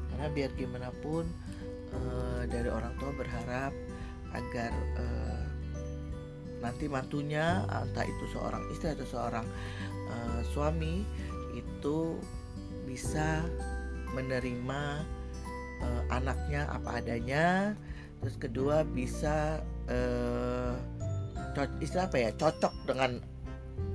karena 0.09 0.27
biar 0.29 0.51
gimana 0.53 0.89
pun 0.97 1.27
eh, 1.91 2.41
dari 2.47 2.67
orang 2.67 2.95
tua 2.95 3.11
berharap 3.13 3.71
agar 4.31 4.71
eh, 4.95 5.44
nanti 6.63 6.87
mantunya 6.87 7.63
entah 7.67 8.05
itu 8.05 8.25
seorang 8.35 8.63
istri 8.71 8.93
atau 8.93 9.07
seorang 9.07 9.45
uh, 10.09 10.41
suami 10.53 11.03
itu 11.55 12.19
bisa 12.85 13.43
menerima 14.13 15.03
uh, 15.83 16.03
anaknya 16.13 16.67
apa 16.71 17.01
adanya. 17.03 17.75
Terus 18.23 18.35
kedua 18.39 18.87
bisa 18.87 19.61
uh, 19.91 20.73
istilah 21.79 22.07
apa 22.09 22.17
ya 22.19 22.31
cocok 22.35 22.73
dengan 22.87 23.11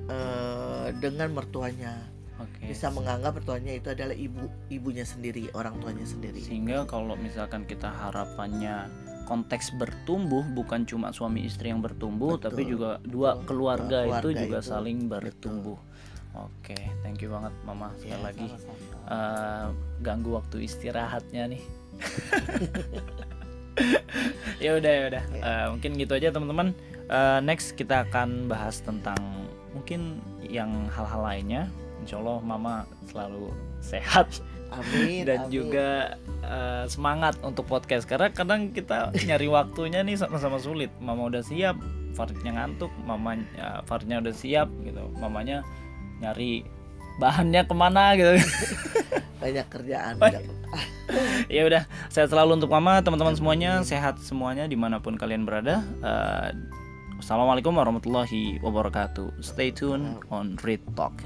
uh, 0.09 0.87
dengan 1.01 1.33
mertuanya. 1.33 1.95
Okay. 2.41 2.73
bisa 2.73 2.89
menganggap 2.89 3.37
mertuanya 3.37 3.77
itu 3.77 3.93
adalah 3.93 4.17
ibu 4.17 4.49
ibunya 4.73 5.05
sendiri 5.05 5.53
orang 5.53 5.77
tuanya 5.77 6.01
sendiri. 6.09 6.41
Sehingga 6.41 6.89
kalau 6.89 7.13
misalkan 7.13 7.69
kita 7.69 7.85
harapannya 7.85 8.89
konteks 9.31 9.71
bertumbuh 9.79 10.43
bukan 10.51 10.83
cuma 10.83 11.15
suami 11.15 11.47
istri 11.47 11.71
yang 11.71 11.79
bertumbuh 11.79 12.35
Betul. 12.35 12.45
tapi 12.51 12.61
juga 12.67 12.99
dua 13.07 13.39
keluarga, 13.47 14.03
keluarga 14.03 14.19
itu 14.19 14.29
juga 14.35 14.59
itu. 14.59 14.67
saling 14.67 15.07
bertumbuh. 15.07 15.79
Betul. 15.79 16.43
oke 16.43 16.77
thank 16.99 17.23
you 17.23 17.31
banget 17.31 17.53
mama. 17.63 17.87
Sekali 17.95 18.11
ya, 18.11 18.19
lagi 18.19 18.47
Uh, 19.11 19.75
ganggu 19.99 20.39
waktu 20.39 20.63
istirahatnya 20.63 21.51
nih. 21.51 21.63
Ya 24.61 24.77
udah 24.77 24.91
ya 24.91 25.03
udah. 25.09 25.23
Uh, 25.41 25.67
mungkin 25.73 25.91
gitu 25.97 26.13
aja 26.13 26.29
teman-teman. 26.29 26.75
Uh, 27.09 27.39
next 27.41 27.73
kita 27.73 28.05
akan 28.07 28.45
bahas 28.45 28.79
tentang 28.83 29.17
mungkin 29.73 30.21
yang 30.43 30.69
hal-hal 30.91 31.23
lainnya 31.23 31.63
Insya 32.01 32.17
Allah 32.19 32.37
mama 32.41 32.83
selalu 33.07 33.53
sehat 33.81 34.41
Amin. 34.71 35.23
Dan 35.29 35.47
amin. 35.47 35.51
juga 35.51 36.15
uh, 36.41 36.85
semangat 36.87 37.37
untuk 37.43 37.67
podcast 37.67 38.07
karena 38.07 38.31
kadang 38.31 38.71
kita 38.71 39.11
nyari 39.27 39.47
waktunya 39.51 40.01
nih 40.01 40.17
sama-sama 40.17 40.57
sulit. 40.57 40.89
Mama 41.03 41.27
udah 41.27 41.43
siap, 41.43 41.75
Faridnya 42.15 42.55
ngantuk, 42.55 42.91
mama 43.03 43.37
uh, 43.59 43.83
Faridnya 43.85 44.23
udah 44.23 44.33
siap 44.33 44.71
gitu. 44.87 45.03
Mamanya 45.19 45.61
nyari 46.23 46.63
bahannya 47.19 47.61
ke 47.67 47.75
mana 47.75 48.15
gitu. 48.15 48.39
Banyak 49.43 49.67
kerjaan. 49.67 50.15
ya 51.55 51.67
udah, 51.67 51.83
sehat 52.07 52.31
selalu 52.31 52.61
untuk 52.61 52.71
mama, 52.71 53.03
teman-teman 53.03 53.35
semuanya, 53.35 53.83
sehat 53.83 54.21
semuanya 54.23 54.69
di 54.69 54.79
mana 54.79 55.03
pun 55.03 55.19
kalian 55.19 55.43
berada. 55.43 55.83
Uh, 55.99 56.55
Assalamualaikum 57.21 57.77
warahmatullahi 57.77 58.57
wabarakatuh. 58.65 59.45
Stay 59.45 59.69
tune 59.69 60.17
on 60.33 60.57
Read 60.65 60.81
Talk. 60.97 61.21